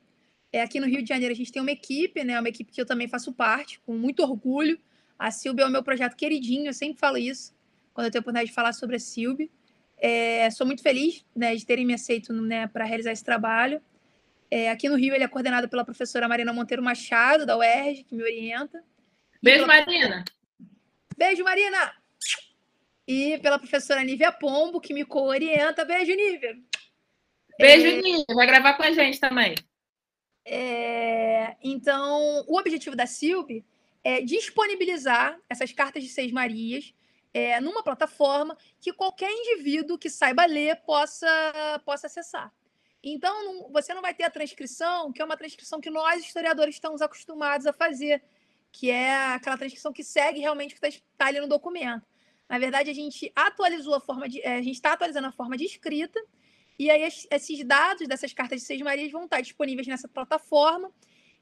[0.52, 2.80] É, aqui no Rio de Janeiro a gente tem uma equipe, né, uma equipe que
[2.80, 4.78] eu também faço parte, com muito orgulho.
[5.18, 7.54] A Silvia é o meu projeto queridinho, eu sempre falo isso,
[7.92, 9.48] quando eu tenho a oportunidade de falar sobre a Silvia.
[10.00, 13.82] É, sou muito feliz né, de terem me aceito né, para realizar esse trabalho.
[14.50, 18.14] É, aqui no Rio, ele é coordenado pela professora Marina Monteiro Machado, da UERJ, que
[18.14, 18.82] me orienta.
[19.42, 19.66] Beijo, pela...
[19.66, 20.24] Marina!
[21.16, 21.92] Beijo, Marina!
[23.06, 25.84] E pela professora Nívia Pombo, que me co-orienta.
[25.84, 26.56] Beijo, Nívia!
[27.58, 28.02] Beijo, é...
[28.02, 28.24] Nívia!
[28.34, 29.54] Vai gravar com a gente também.
[30.44, 31.56] É...
[31.62, 33.64] Então, o objetivo da Silve
[34.02, 36.94] é disponibilizar essas cartas de Seis Marias
[37.32, 41.28] é, numa plataforma que qualquer indivíduo que saiba ler possa,
[41.84, 42.52] possa acessar.
[43.02, 46.74] Então, não, você não vai ter a transcrição, que é uma transcrição que nós, historiadores,
[46.74, 48.22] estamos acostumados a fazer,
[48.70, 52.04] que é aquela transcrição que segue realmente o que está tá ali no documento.
[52.48, 54.40] Na verdade, a gente atualizou a forma de.
[54.42, 56.20] É, a gente está atualizando a forma de escrita,
[56.78, 60.92] e aí esses dados dessas cartas de Seis Marias vão estar disponíveis nessa plataforma.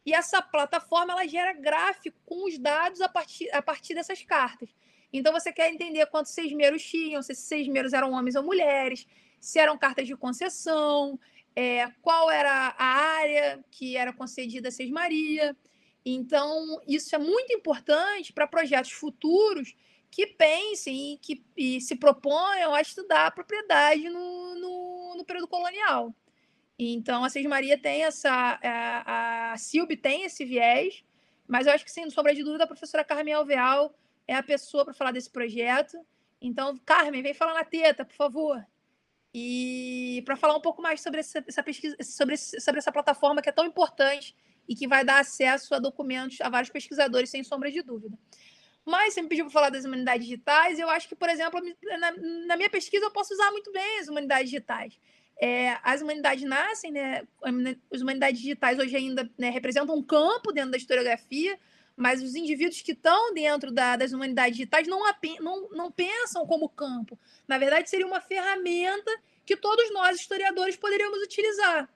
[0.06, 4.70] E essa plataforma ela gera gráfico com os dados a partir, a partir dessas cartas.
[5.12, 9.06] Então você quer entender quantos seismeiros tinham, se esses seismeiros eram homens ou mulheres,
[9.40, 11.18] se eram cartas de concessão,
[11.56, 15.56] é, qual era a área que era concedida a Seis Maria.
[16.04, 19.74] Então, isso é muito importante para projetos futuros
[20.10, 25.48] que pensem e que e se proponham a estudar a propriedade no, no, no período
[25.48, 26.14] colonial.
[26.78, 28.30] Então, a Seis Maria tem essa.
[28.30, 31.02] A, a Silb tem esse viés,
[31.46, 33.92] mas eu acho que, sem sombra de dúvida, a professora Carmen Alveal
[34.28, 35.98] é a pessoa para falar desse projeto.
[36.40, 38.64] Então, Carmen, vem falar na teta, por favor.
[39.34, 43.48] E para falar um pouco mais sobre essa, essa pesquisa, sobre, sobre essa plataforma que
[43.48, 44.36] é tão importante
[44.68, 48.18] e que vai dar acesso a documentos a vários pesquisadores, sem sombra de dúvida.
[48.84, 51.60] Mas você me pediu para falar das humanidades digitais, eu acho que, por exemplo,
[51.98, 52.12] na,
[52.46, 54.98] na, minha pesquisa eu posso usar muito bem as humanidades digitais.
[55.40, 57.22] É, as humanidades nascem, né?
[57.92, 61.58] As humanidades digitais hoje ainda né, representam um campo dentro da historiografia,
[61.98, 65.02] mas os indivíduos que estão dentro da, das humanidades digitais não,
[65.40, 67.18] não, não pensam como campo.
[67.46, 69.10] Na verdade, seria uma ferramenta
[69.44, 71.92] que todos nós, historiadores, poderíamos utilizar.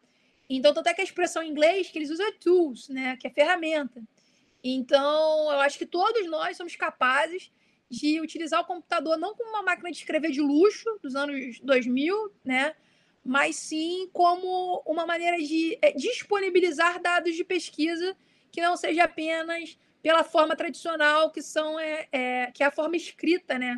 [0.51, 3.17] Então, tanto é que a expressão em inglês que eles usam é tools, né?
[3.17, 4.03] que é ferramenta.
[4.63, 7.53] Então, eu acho que todos nós somos capazes
[7.89, 12.33] de utilizar o computador não como uma máquina de escrever de luxo dos anos 2000,
[12.45, 12.75] né?
[13.25, 18.17] mas sim como uma maneira de é, disponibilizar dados de pesquisa
[18.51, 22.97] que não seja apenas pela forma tradicional, que são é, é, que é a forma
[22.97, 23.77] escrita né,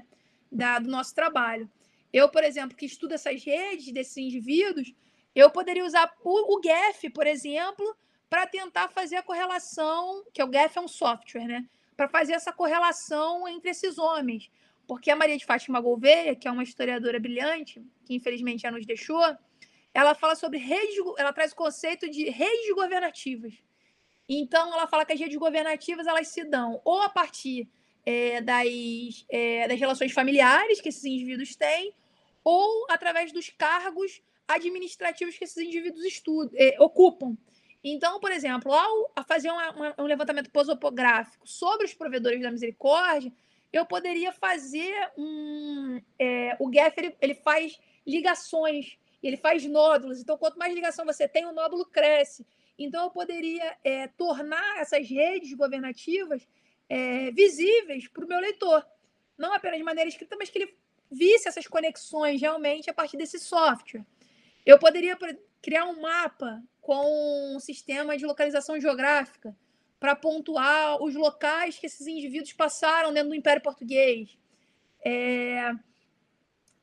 [0.51, 1.71] da, do nosso trabalho.
[2.13, 4.95] Eu, por exemplo, que estudo essas redes desses indivíduos,
[5.35, 7.97] eu poderia usar o, o GEF, por exemplo,
[8.31, 11.69] para tentar fazer a correlação, que o GEF é um software, né?
[11.97, 14.51] Para fazer essa correlação entre esses homens.
[14.87, 18.87] Porque a Maria de Fátima Gouveia, que é uma historiadora brilhante, que infelizmente já nos
[18.87, 19.23] deixou,
[19.93, 23.55] ela fala sobre redes, ela traz o conceito de redes governativas.
[24.29, 27.69] Então, ela fala que as redes governativas elas se dão ou a partir
[28.07, 31.95] é, das, é, das relações familiares que esses indivíduos têm,
[32.43, 37.37] ou através dos cargos administrativos que esses indivíduos estudam, é, ocupam.
[37.83, 43.33] Então, por exemplo, ao fazer uma, uma, um levantamento posopográfico sobre os provedores da misericórdia,
[43.73, 46.01] eu poderia fazer um.
[46.19, 50.21] É, o GEF ele, ele faz ligações, ele faz nódulos.
[50.21, 52.47] Então, quanto mais ligação você tem, o nódulo cresce.
[52.79, 56.47] Então, eu poderia é, tornar essas redes governativas
[56.89, 58.85] é, visíveis para o meu leitor.
[59.39, 60.77] Não apenas de maneira escrita, mas que ele
[61.11, 64.05] visse essas conexões realmente a partir desse software.
[64.67, 65.17] Eu poderia
[65.63, 69.57] criar um mapa com um sistema de localização geográfica
[69.99, 74.37] para pontuar os locais que esses indivíduos passaram dentro do Império Português.
[75.03, 75.73] É,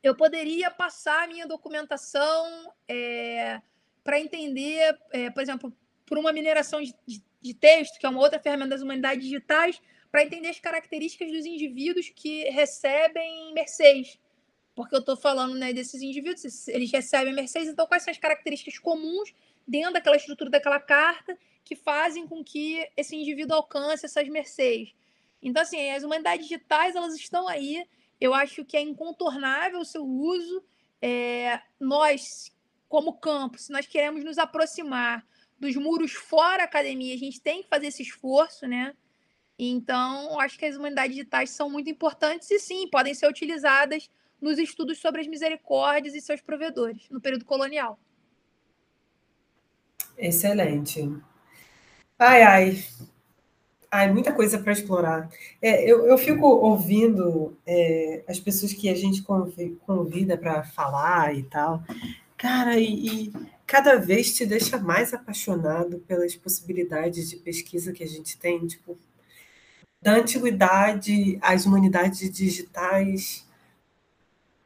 [0.02, 3.60] eu poderia passar a minha documentação é,
[4.02, 5.72] para entender, é, por exemplo,
[6.12, 9.80] por uma mineração de, de, de, texto, que é uma outra ferramenta das humanidades digitais,
[10.10, 14.20] para entender as características dos indivíduos que recebem Mercedes.
[14.74, 18.78] Porque eu estou falando né, desses indivíduos, eles recebem Mercedes, então quais são as características
[18.78, 19.34] comuns
[19.66, 21.34] dentro daquela estrutura daquela carta
[21.64, 24.94] que fazem com que esse indivíduo alcance essas Mercedes?
[25.42, 27.88] Então, assim, as humanidades digitais, elas estão aí.
[28.20, 30.62] Eu acho que é incontornável o seu uso.
[31.00, 32.54] É, nós,
[32.86, 35.26] como campo, se nós queremos nos aproximar
[35.62, 38.94] dos muros fora academia, a gente tem que fazer esse esforço, né?
[39.56, 44.10] Então, acho que as humanidades digitais são muito importantes e sim, podem ser utilizadas
[44.40, 47.96] nos estudos sobre as misericórdias e seus provedores no período colonial.
[50.18, 51.08] Excelente.
[52.18, 52.84] Ai, ai.
[53.88, 55.30] Ai, muita coisa para explorar.
[55.60, 59.22] É, eu, eu fico ouvindo é, as pessoas que a gente
[59.86, 61.84] convida para falar e tal.
[62.36, 63.32] Cara, e, e
[63.72, 68.98] cada vez te deixa mais apaixonado pelas possibilidades de pesquisa que a gente tem, tipo,
[70.02, 73.48] da antiguidade às humanidades digitais,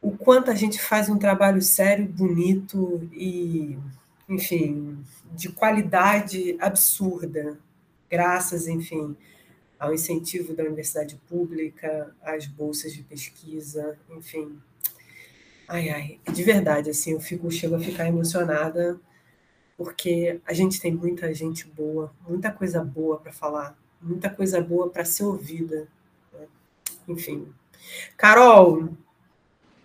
[0.02, 3.78] o quanto a gente faz um trabalho sério, bonito e,
[4.28, 4.98] enfim,
[5.32, 7.56] de qualidade absurda,
[8.10, 9.16] graças, enfim,
[9.78, 14.60] ao incentivo da universidade pública, às bolsas de pesquisa, enfim,
[15.68, 19.00] Ai, ai, de verdade, assim, eu fico, chego a ficar emocionada,
[19.76, 24.88] porque a gente tem muita gente boa, muita coisa boa para falar, muita coisa boa
[24.88, 25.88] para ser ouvida.
[26.32, 26.46] Né?
[27.08, 27.48] Enfim.
[28.16, 28.90] Carol,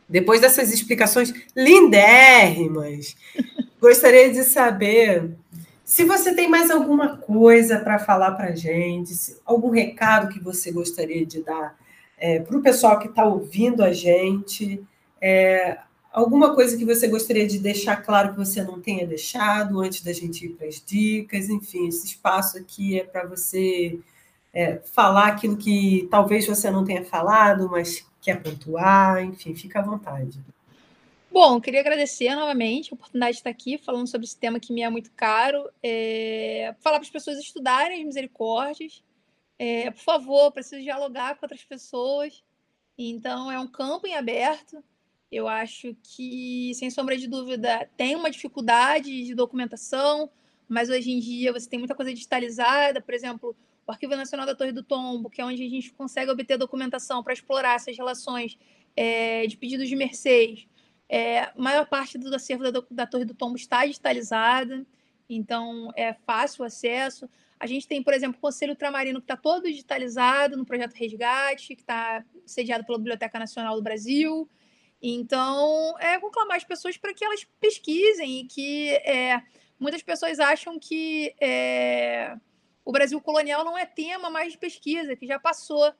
[0.07, 3.15] depois dessas explicações lindérrimas,
[3.81, 5.35] gostaria de saber
[5.91, 9.13] se você tem mais alguma coisa para falar para a gente,
[9.45, 11.77] algum recado que você gostaria de dar
[12.17, 14.81] é, para o pessoal que está ouvindo a gente.
[15.21, 15.77] É,
[16.11, 20.11] alguma coisa que você gostaria de deixar claro que você não tenha deixado antes da
[20.11, 21.49] gente ir para as dicas?
[21.49, 23.99] Enfim, esse espaço aqui é para você
[24.53, 29.83] é, falar aquilo que talvez você não tenha falado, mas quer pontuar, enfim, fica à
[29.83, 30.39] vontade.
[31.31, 34.81] Bom, queria agradecer novamente a oportunidade de estar aqui falando sobre esse tema que me
[34.81, 35.69] é muito caro.
[35.81, 39.01] É, falar para as pessoas estudarem as misericórdias.
[39.57, 42.43] É, por favor, preciso dialogar com outras pessoas.
[42.97, 44.83] Então, é um campo em aberto.
[45.31, 50.29] Eu acho que, sem sombra de dúvida, tem uma dificuldade de documentação,
[50.67, 53.01] mas hoje em dia você tem muita coisa digitalizada.
[53.01, 53.55] Por exemplo,
[53.87, 57.23] o Arquivo Nacional da Torre do Tombo, que é onde a gente consegue obter documentação
[57.23, 58.57] para explorar essas relações
[58.95, 60.67] é, de pedidos de mercês
[61.11, 64.85] é, a maior parte do acervo da, da Torre do Tombo está digitalizada,
[65.29, 67.29] então é fácil o acesso.
[67.59, 71.75] A gente tem, por exemplo, o Conselho Ultramarino, que está todo digitalizado no projeto Resgate,
[71.75, 74.49] que está sediado pela Biblioteca Nacional do Brasil.
[75.01, 79.41] Então, é conclamar as pessoas para que elas pesquisem e que é,
[79.79, 82.37] muitas pessoas acham que é,
[82.85, 85.91] o Brasil colonial não é tema mais de pesquisa, que já passou.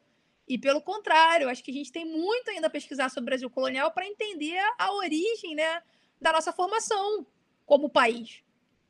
[0.47, 3.49] E pelo contrário, acho que a gente tem muito ainda a pesquisar sobre o Brasil
[3.49, 5.81] colonial para entender a origem né,
[6.19, 7.25] da nossa formação
[7.65, 8.43] como país.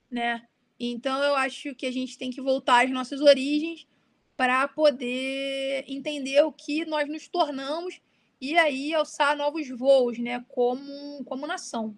[0.10, 0.46] Né?
[0.80, 3.88] Então eu acho que a gente tem que voltar às nossas origens
[4.36, 8.02] para poder entender o que nós nos tornamos
[8.42, 11.96] e aí alçar novos voos, né, como, como nação.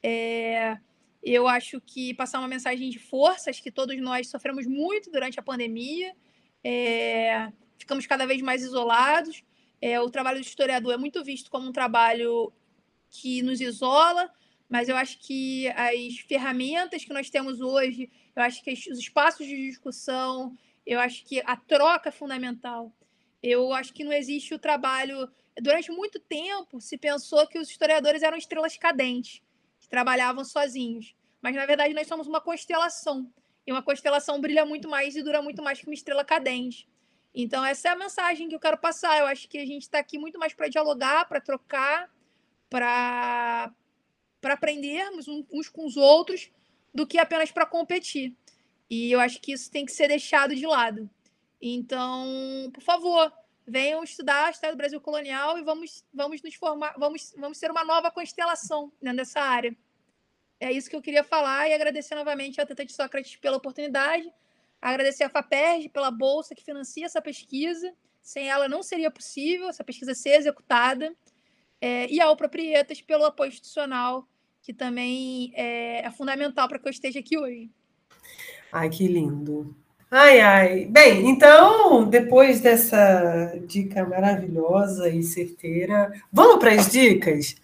[0.00, 0.78] É,
[1.22, 5.42] eu acho que passar uma mensagem de forças que todos nós sofremos muito durante a
[5.42, 6.14] pandemia.
[6.62, 9.42] É, ficamos cada vez mais isolados.
[9.80, 12.52] É, o trabalho do historiador é muito visto como um trabalho
[13.10, 14.30] que nos isola,
[14.68, 19.46] mas eu acho que as ferramentas que nós temos hoje, eu acho que os espaços
[19.46, 20.56] de discussão,
[20.86, 22.92] eu acho que a troca é fundamental.
[23.42, 25.28] Eu acho que não existe o trabalho.
[25.60, 29.42] Durante muito tempo se pensou que os historiadores eram estrelas cadentes,
[29.80, 31.14] que trabalhavam sozinhos.
[31.40, 33.32] Mas, na verdade, nós somos uma constelação.
[33.66, 36.88] E uma constelação brilha muito mais e dura muito mais que uma estrela cadente.
[37.34, 39.18] Então, essa é a mensagem que eu quero passar.
[39.18, 42.10] Eu acho que a gente está aqui muito mais para dialogar, para trocar,
[42.70, 43.72] para
[44.42, 46.50] aprendermos uns com os outros,
[46.94, 48.34] do que apenas para competir.
[48.88, 51.10] E eu acho que isso tem que ser deixado de lado.
[51.60, 53.32] Então, por favor,
[53.66, 57.70] venham estudar a história do Brasil colonial e vamos, vamos nos formar, vamos, vamos ser
[57.70, 59.76] uma nova constelação dentro dessa área.
[60.60, 64.30] É isso que eu queria falar e agradecer novamente ao Teta de Sócrates pela oportunidade.
[64.80, 67.92] Agradecer a FAPERJ pela bolsa que financia essa pesquisa.
[68.22, 71.14] Sem ela não seria possível essa pesquisa ser executada.
[71.80, 74.26] É, e ao Proprietas pelo apoio institucional,
[74.62, 77.70] que também é, é fundamental para que eu esteja aqui hoje.
[78.72, 79.76] Ai, que lindo.
[80.10, 80.84] Ai, ai.
[80.86, 87.56] Bem, então, depois dessa dica maravilhosa e certeira, vamos para as dicas?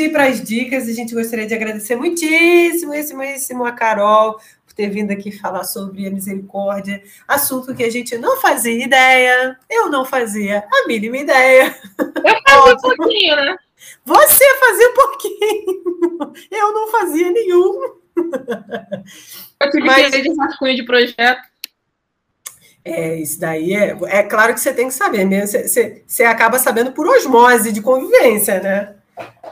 [0.00, 4.40] de ir para as dicas, a gente gostaria de agradecer muitíssimo, muitíssimo a Carol
[4.70, 9.58] por ter vindo aqui falar sobre a misericórdia, assunto que a gente não fazia ideia,
[9.68, 11.76] eu não fazia a mínima ideia.
[11.98, 13.56] Eu fazia um pouquinho, né?
[14.04, 17.98] Você fazia um pouquinho, eu não fazia nenhum.
[19.60, 20.14] Eu tive Mas...
[20.14, 21.50] que de rascunho de projeto.
[22.84, 25.48] É, isso daí é, é claro que você tem que saber mesmo.
[25.48, 28.94] Você, você, você acaba sabendo por osmose de convivência, né?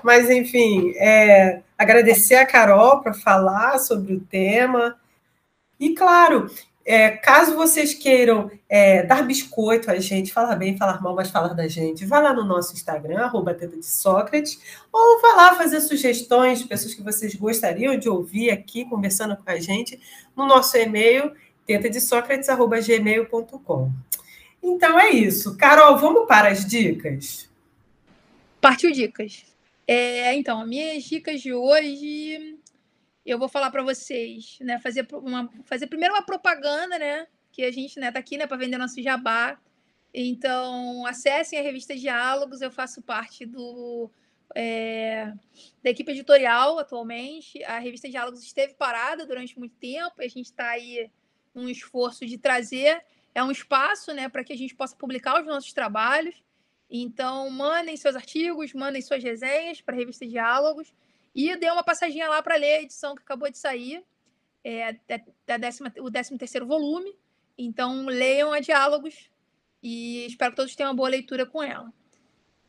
[0.03, 4.97] Mas, enfim, é, agradecer a Carol para falar sobre o tema.
[5.79, 6.51] E, claro,
[6.85, 11.53] é, caso vocês queiram é, dar biscoito a gente, falar bem, falar mal, mas falar
[11.53, 14.59] da gente, vá lá no nosso Instagram, arroba de Sócrates,
[14.91, 19.51] ou vá lá fazer sugestões de pessoas que vocês gostariam de ouvir aqui, conversando com
[19.51, 20.01] a gente,
[20.35, 21.33] no nosso e-mail,
[21.67, 23.93] tetadesocrates.gmail.com.
[24.63, 25.59] Então é isso.
[25.59, 27.51] Carol, vamos para as dicas?
[28.63, 29.45] Partiu dicas.
[29.87, 32.58] É, então, minhas dicas de hoje,
[33.29, 34.79] eu vou falar para vocês, né?
[34.79, 37.27] Fazer, uma, fazer primeiro uma propaganda, né?
[37.53, 39.61] Que a gente né, tá aqui né, para vender nosso jabá.
[40.15, 44.11] Então, acessem a revista Diálogos, eu faço parte do,
[44.55, 45.31] é,
[45.83, 47.63] da equipe editorial atualmente.
[47.65, 51.11] A revista Diálogos esteve parada durante muito tempo, a gente está aí
[51.55, 53.03] num esforço de trazer
[53.35, 56.43] é um espaço né, para que a gente possa publicar os nossos trabalhos.
[56.91, 60.93] Então, mandem seus artigos, mandem suas resenhas para a revista Diálogos
[61.39, 64.05] e dê uma passadinha lá para ler a edição que acabou de sair,
[64.65, 64.97] é,
[65.47, 67.17] da décima, o 13 terceiro volume.
[67.57, 69.31] Então, leiam a Diálogos
[69.81, 71.93] e espero que todos tenham uma boa leitura com ela.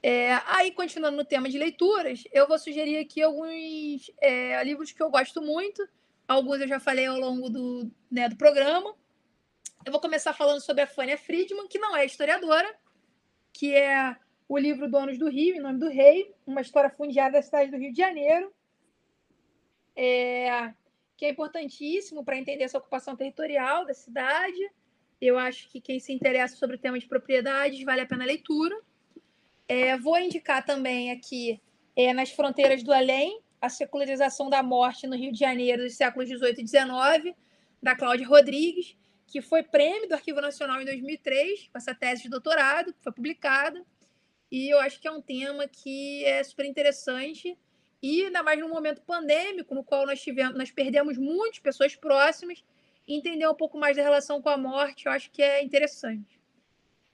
[0.03, 5.01] É, aí, continuando no tema de leituras, eu vou sugerir aqui alguns é, livros que
[5.01, 5.83] eu gosto muito.
[6.27, 8.95] Alguns eu já falei ao longo do, né, do programa.
[9.83, 12.71] Eu vou começar falando sobre a Fania Friedman, que não é historiadora,
[13.51, 14.15] que é
[14.47, 17.77] o livro Donos do Rio, em nome do rei, uma história fundiária da cidade do
[17.77, 18.53] Rio de Janeiro,
[20.01, 20.73] é,
[21.17, 24.57] que é importantíssimo para entender essa ocupação territorial da cidade.
[25.19, 28.27] Eu acho que quem se interessa sobre o tema de propriedades vale a pena a
[28.27, 28.79] leitura.
[29.67, 31.61] É, vou indicar também aqui
[31.97, 36.29] é, Nas Fronteiras do Além, a secularização da morte no Rio de Janeiro dos séculos
[36.29, 37.35] 18 e 19,
[37.83, 38.95] da Cláudia Rodrigues,
[39.27, 43.11] que foi prêmio do Arquivo Nacional em 2003, com essa tese de doutorado, que foi
[43.11, 43.85] publicada.
[44.49, 47.57] E eu acho que é um tema que é super interessante.
[48.01, 52.63] E ainda mais num momento pandêmico, no qual nós tivemos, nós perdemos muitas pessoas próximas,
[53.07, 56.39] entender um pouco mais da relação com a morte, eu acho que é interessante.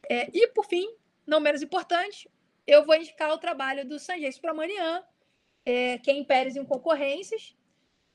[0.10, 0.88] É, e, por fim,
[1.26, 2.30] não menos importante,
[2.68, 5.04] eu vou indicar o trabalho do Sanjay Subramanian,
[5.66, 7.56] é, que é Impérios e Concorrências,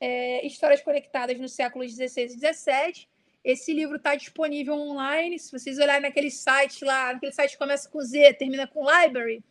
[0.01, 3.09] é, Histórias Conectadas nos séculos XVI e XVII.
[3.43, 5.39] Esse livro está disponível online.
[5.39, 9.43] Se vocês olharem naquele site lá, naquele site que começa com Z, termina com Library,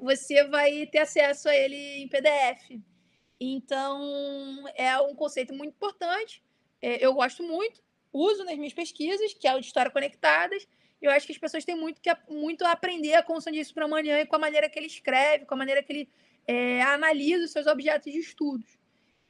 [0.00, 2.80] você vai ter acesso a ele em PDF.
[3.40, 6.42] Então, é um conceito muito importante.
[6.82, 7.82] É, eu gosto muito,
[8.12, 10.66] uso nas minhas pesquisas, que é o de História Conectadas.
[11.00, 14.26] Eu acho que as pessoas têm muito, que, muito a aprender com o Subramanian e
[14.26, 16.08] com a maneira que ele escreve, com a maneira que ele
[16.46, 18.78] é, analisa os seus objetos de estudos.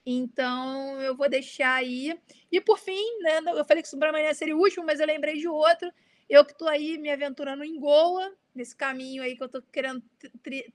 [0.05, 2.19] Então, eu vou deixar aí.
[2.51, 5.37] E, por fim, né, eu falei que o Subramanian seria o último, mas eu lembrei
[5.37, 5.93] de outro.
[6.31, 10.01] Eu que estou aí me aventurando em Goa, nesse caminho aí que eu estou querendo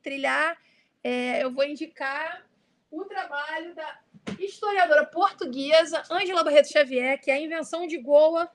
[0.03, 0.61] trilhar,
[1.01, 2.45] é, eu vou indicar
[2.91, 4.01] o trabalho da
[4.37, 8.51] historiadora portuguesa Ângela Barreto Xavier, que é a invenção de Goa,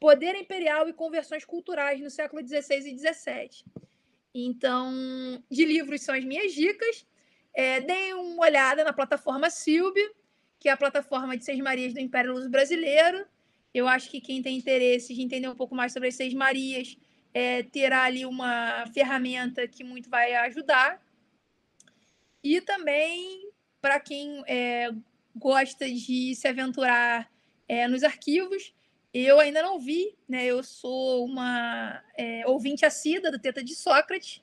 [0.00, 3.64] poder imperial e conversões culturais no século XVI e XVII.
[4.34, 4.92] Então,
[5.48, 7.06] de livros são as minhas dicas.
[7.54, 10.00] É, deem uma olhada na plataforma Silbe,
[10.58, 13.24] que é a plataforma de Seis Marias do Império Luso Brasileiro.
[13.72, 16.96] Eu acho que quem tem interesse de entender um pouco mais sobre as Seis Marias
[17.32, 21.00] é, terá ali uma ferramenta que muito vai ajudar.
[22.42, 23.50] E também,
[23.80, 24.90] para quem é,
[25.34, 27.30] gosta de se aventurar
[27.68, 28.74] é, nos arquivos,
[29.12, 30.46] eu ainda não vi, né?
[30.46, 34.40] Eu sou uma é, ouvinte assídua do Teta de Sócrates.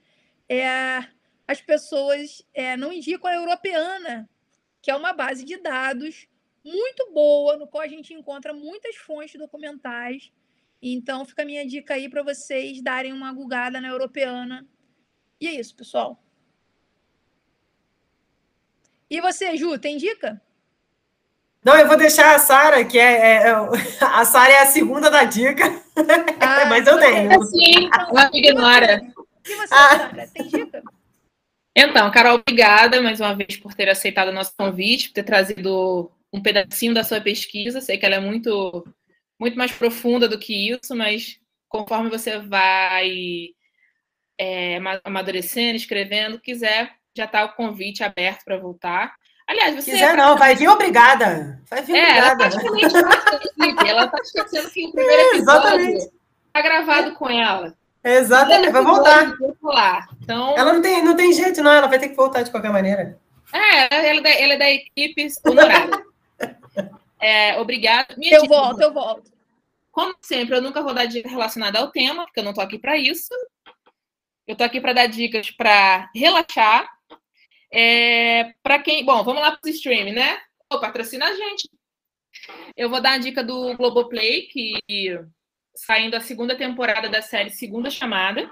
[0.47, 1.05] É,
[1.47, 4.29] as pessoas é, não indicam a europeana,
[4.81, 6.27] que é uma base de dados
[6.67, 10.31] muito boa, no qual a gente encontra muitas fontes documentais.
[10.81, 14.67] Então, fica a minha dica aí para vocês darem uma gugada na europeana.
[15.39, 16.21] E é isso, pessoal.
[19.09, 20.41] E você, Ju, tem dica?
[21.63, 23.53] Não, eu vou deixar a Sara, que é, é, é
[24.01, 25.65] a Sara é a segunda da dica,
[26.39, 27.43] ah, mas eu tenho.
[27.45, 29.01] Sim, ela me ignora.
[29.45, 29.97] E você, ah.
[29.97, 30.83] Sara, tem dica?
[31.75, 36.11] Então, Carol, obrigada mais uma vez por ter aceitado o nosso convite, por ter trazido
[36.31, 37.81] um pedacinho da sua pesquisa.
[37.81, 38.85] Sei que ela é muito,
[39.39, 43.49] muito mais profunda do que isso, mas conforme você vai
[44.39, 49.15] é, amadurecendo, escrevendo, quiser, já está o convite aberto para voltar.
[49.47, 49.91] Aliás, você.
[49.91, 51.61] Quiser não, vai vir obrigada.
[51.69, 52.43] Vai vir é, obrigada.
[53.87, 57.73] Ela está esquecendo que o primeiro é, episódio está gravado com ela.
[58.03, 59.33] Exatamente, vai voltar.
[60.21, 60.55] Então...
[60.57, 63.19] Ela não tem, não tem jeito, não, ela vai ter que voltar de qualquer maneira.
[63.53, 66.06] É, ela é da, ela é da equipe honorária.
[67.19, 68.15] É, obrigada.
[68.17, 69.31] Minha eu volto, eu volto.
[69.91, 72.77] Como sempre, eu nunca vou dar dica relacionada ao tema, porque eu não estou aqui
[72.77, 73.33] para isso.
[74.45, 76.87] Eu estou aqui para dar dicas para relaxar.
[77.71, 79.03] É, para quem.
[79.03, 80.39] Bom, vamos lá para o streaming, né?
[80.69, 81.69] Pô, patrocina a gente.
[82.75, 84.79] Eu vou dar a dica do Globoplay, que
[85.75, 88.49] saindo a segunda temporada da série Segunda Chamada,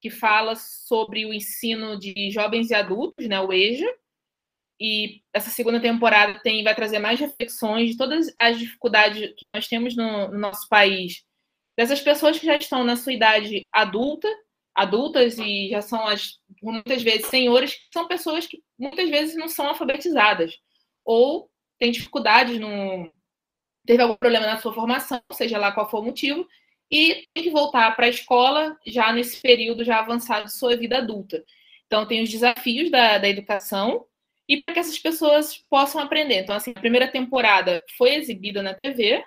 [0.00, 3.86] que fala sobre o ensino de jovens e adultos, né, o EJA.
[4.80, 9.66] E essa segunda temporada tem, vai trazer mais reflexões de todas as dificuldades que nós
[9.66, 11.24] temos no, no nosso país,
[11.76, 14.28] dessas pessoas que já estão na sua idade adulta,
[14.74, 19.48] adultas e já são as muitas vezes senhores, que são pessoas que muitas vezes não
[19.48, 20.54] são alfabetizadas
[21.04, 23.10] ou têm dificuldades no
[23.86, 26.46] teve algum problema na sua formação, seja lá qual for o motivo,
[26.90, 30.98] e tem que voltar para a escola já nesse período já avançado de sua vida
[30.98, 31.42] adulta.
[31.86, 34.04] Então, tem os desafios da, da educação
[34.48, 36.40] e para que essas pessoas possam aprender.
[36.40, 39.22] Então, assim, a primeira temporada foi exibida na TV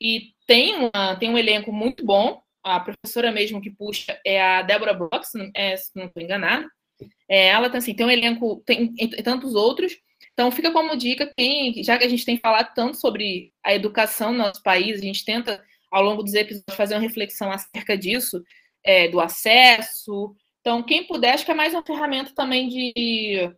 [0.00, 2.42] e tem, uma, tem um elenco muito bom.
[2.62, 6.68] A professora mesmo que puxa é a Débora Brox, é, se não estou enganada.
[7.28, 9.96] É, ela tem, assim, tem um elenco, tem, tem tantos outros.
[10.32, 14.32] Então, fica como dica, quem, já que a gente tem falado tanto sobre a educação
[14.32, 18.42] no nosso país, a gente tenta ao longo dos episódios fazer uma reflexão acerca disso,
[18.82, 20.34] é, do acesso.
[20.60, 23.52] Então, quem puder, acho que é mais uma ferramenta também de,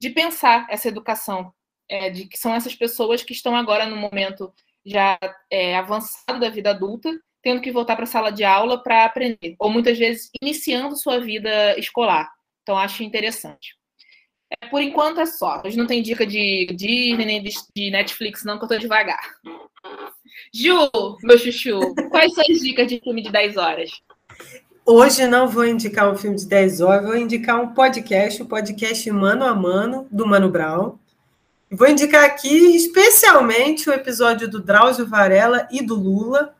[0.00, 1.52] de pensar essa educação,
[1.88, 4.52] é, de que são essas pessoas que estão agora no momento
[4.84, 5.18] já
[5.50, 7.10] é, avançado da vida adulta,
[7.42, 11.20] tendo que voltar para a sala de aula para aprender, ou muitas vezes iniciando sua
[11.20, 12.30] vida escolar.
[12.62, 13.76] Então, acho interessante.
[14.60, 15.62] É, por enquanto é só.
[15.64, 19.20] Hoje não tem dica de Disney nem de Netflix, não, que eu tô devagar.
[20.54, 20.90] Ju,
[21.22, 21.78] meu chuchu,
[22.10, 23.90] quais são as dicas de filme de 10 horas?
[24.90, 28.48] Hoje não vou indicar um filme de 10 horas, vou indicar um podcast, o um
[28.48, 30.94] podcast Mano a Mano, do Mano Brown.
[31.70, 36.54] Vou indicar aqui especialmente o episódio do Drauzio Varela e do Lula,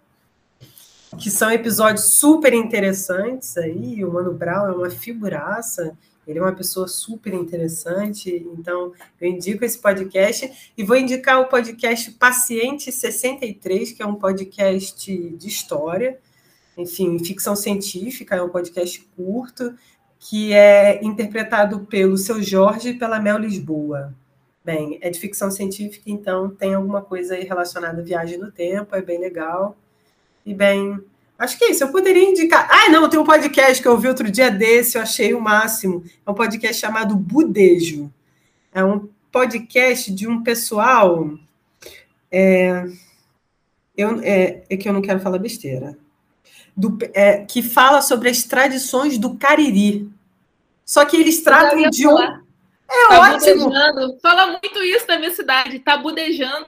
[1.18, 4.04] que são episódios super interessantes aí.
[4.04, 5.96] O Mano Brown é uma figuraça,
[6.26, 11.46] ele é uma pessoa super interessante, então eu indico esse podcast e vou indicar o
[11.46, 16.18] podcast Paciente 63, que é um podcast de história,
[16.78, 19.74] enfim, ficção científica, é um podcast curto,
[20.18, 24.14] que é interpretado pelo seu Jorge e pela Mel Lisboa.
[24.64, 28.94] Bem, é de ficção científica, então tem alguma coisa aí relacionada à viagem no tempo,
[28.94, 29.76] é bem legal.
[30.46, 31.00] E bem,
[31.38, 31.82] acho que é isso.
[31.82, 32.68] Eu poderia indicar.
[32.70, 36.04] Ah, não, tem um podcast que eu vi outro dia desse, eu achei o máximo.
[36.24, 38.12] É um podcast chamado Budejo.
[38.72, 41.30] É um podcast de um pessoal.
[42.30, 42.84] É,
[43.96, 45.96] eu, é, é que eu não quero falar besteira.
[46.78, 50.08] Do, é, que fala sobre as tradições do Cariri.
[50.84, 52.16] Só que eles tratam de um.
[52.90, 53.64] É tá ótimo.
[53.64, 54.18] Budejando.
[54.22, 56.66] Fala muito isso na minha cidade, tá budejando.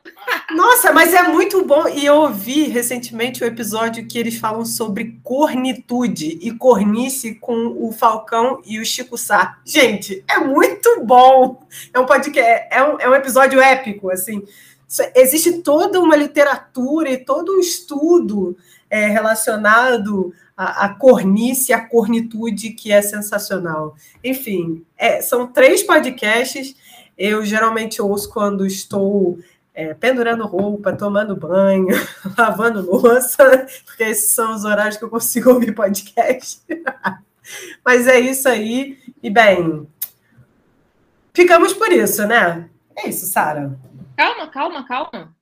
[0.50, 1.88] Nossa, mas é muito bom.
[1.88, 7.74] E eu ouvi recentemente o um episódio que eles falam sobre cornitude e cornice com
[7.78, 9.58] o Falcão e o Chico Sá.
[9.64, 11.66] Gente, é muito bom.
[11.94, 14.42] É um podcast, é um, é um episódio épico, assim.
[15.14, 18.58] Existe toda uma literatura e todo um estudo
[18.90, 23.94] é, relacionado a, a cornice, a cornitude, que é sensacional.
[24.22, 26.74] Enfim, é, são três podcasts.
[27.16, 29.38] Eu geralmente ouço quando estou
[29.72, 31.88] é, pendurando roupa, tomando banho,
[32.36, 36.60] lavando louça, porque esses são os horários que eu consigo ouvir podcast.
[37.84, 38.98] Mas é isso aí.
[39.22, 39.86] E bem,
[41.32, 42.68] ficamos por isso, né?
[42.96, 43.78] É isso, Sara.
[44.16, 45.39] Calma, calma, calma.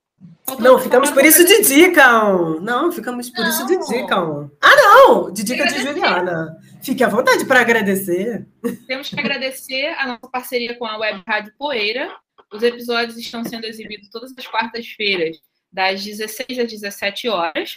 [0.58, 2.22] Não, ficamos por isso de dica.
[2.60, 3.48] Não, ficamos por não.
[3.48, 4.16] isso de dica.
[4.16, 5.32] Ah, não!
[5.32, 6.56] De dica de Juliana.
[6.82, 8.46] Fique à vontade para agradecer.
[8.86, 12.14] Temos que agradecer a nossa parceria com a Web Rádio Poeira.
[12.52, 15.38] Os episódios estão sendo exibidos todas as quartas-feiras,
[15.70, 17.74] das 16 às 17 horas.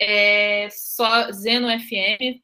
[0.00, 2.40] É só zenofm.com.br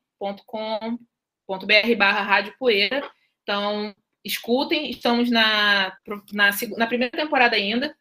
[1.96, 3.08] barra Rádio Poeira.
[3.42, 3.94] Então,
[4.26, 4.90] escutem.
[4.90, 5.96] Estamos na,
[6.32, 7.96] na, na primeira temporada ainda,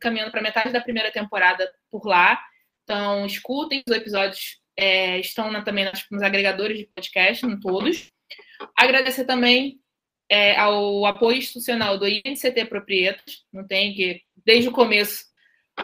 [0.00, 2.40] caminhando para metade da primeira temporada por lá.
[2.82, 3.82] Então, escutem.
[3.86, 8.10] Os episódios é, estão na, também nos, nos, agregadores de podcast, em todos.
[8.76, 9.78] Agradecer também
[10.30, 15.24] é, ao apoio institucional do INCT Proprietos, não tem que, desde o começo,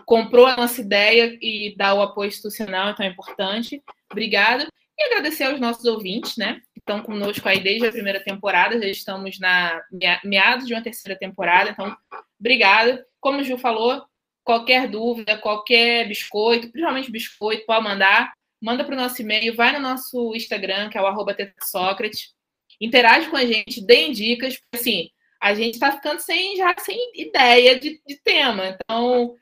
[0.06, 3.82] comprou a nossa ideia e dá o apoio institucional, então é importante.
[4.10, 4.66] Obrigada.
[4.98, 6.60] E agradecer aos nossos ouvintes, né?
[6.82, 9.80] Estão conosco aí desde a primeira temporada, já estamos na
[10.24, 11.96] meados de uma terceira temporada, então,
[12.40, 13.06] obrigada.
[13.20, 14.04] Como o Ju falou,
[14.42, 18.32] qualquer dúvida, qualquer biscoito, principalmente biscoito, pode mandar.
[18.60, 22.34] Manda para o nosso e-mail, vai no nosso Instagram, que é o arroba Sócrates.
[22.80, 25.10] Interage com a gente, deem dicas, porque assim,
[25.40, 28.76] a gente está ficando sem, já sem ideia de, de tema.
[28.80, 29.36] Então,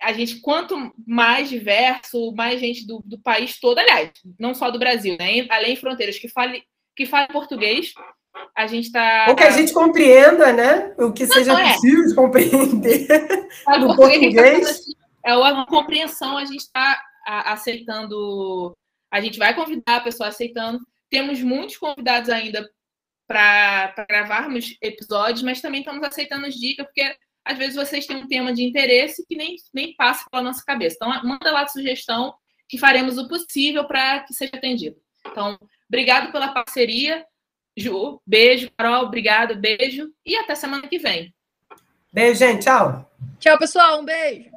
[0.00, 4.78] a gente, quanto mais diverso, mais gente do, do país todo, aliás, não só do
[4.78, 5.46] Brasil, né?
[5.48, 6.64] Além de fronteiras que fale,
[6.96, 7.92] que fale português,
[8.56, 9.26] a gente está.
[9.28, 10.94] Ou que a gente compreenda, né?
[10.98, 11.72] O que seja é.
[11.74, 13.08] possível de compreender
[13.78, 14.34] no português.
[14.34, 14.84] português.
[15.24, 18.76] É uma compreensão, a gente está aceitando.
[19.10, 20.80] A gente vai convidar a pessoa aceitando.
[21.10, 22.68] Temos muitos convidados ainda
[23.26, 27.14] para gravarmos episódios, mas também estamos aceitando as dicas, porque
[27.44, 30.96] às vezes vocês têm um tema de interesse que nem, nem passa pela nossa cabeça.
[30.96, 32.34] Então, manda lá a sugestão
[32.68, 34.96] que faremos o possível para que seja atendido.
[35.26, 35.58] Então,
[35.92, 37.26] obrigado pela parceria.
[37.76, 38.70] Ju, beijo.
[38.76, 40.10] Carol, obrigado, beijo.
[40.24, 41.34] E até semana que vem.
[42.10, 42.62] Beijo, gente.
[42.62, 43.10] Tchau.
[43.38, 44.00] Tchau, pessoal.
[44.00, 44.50] Um beijo.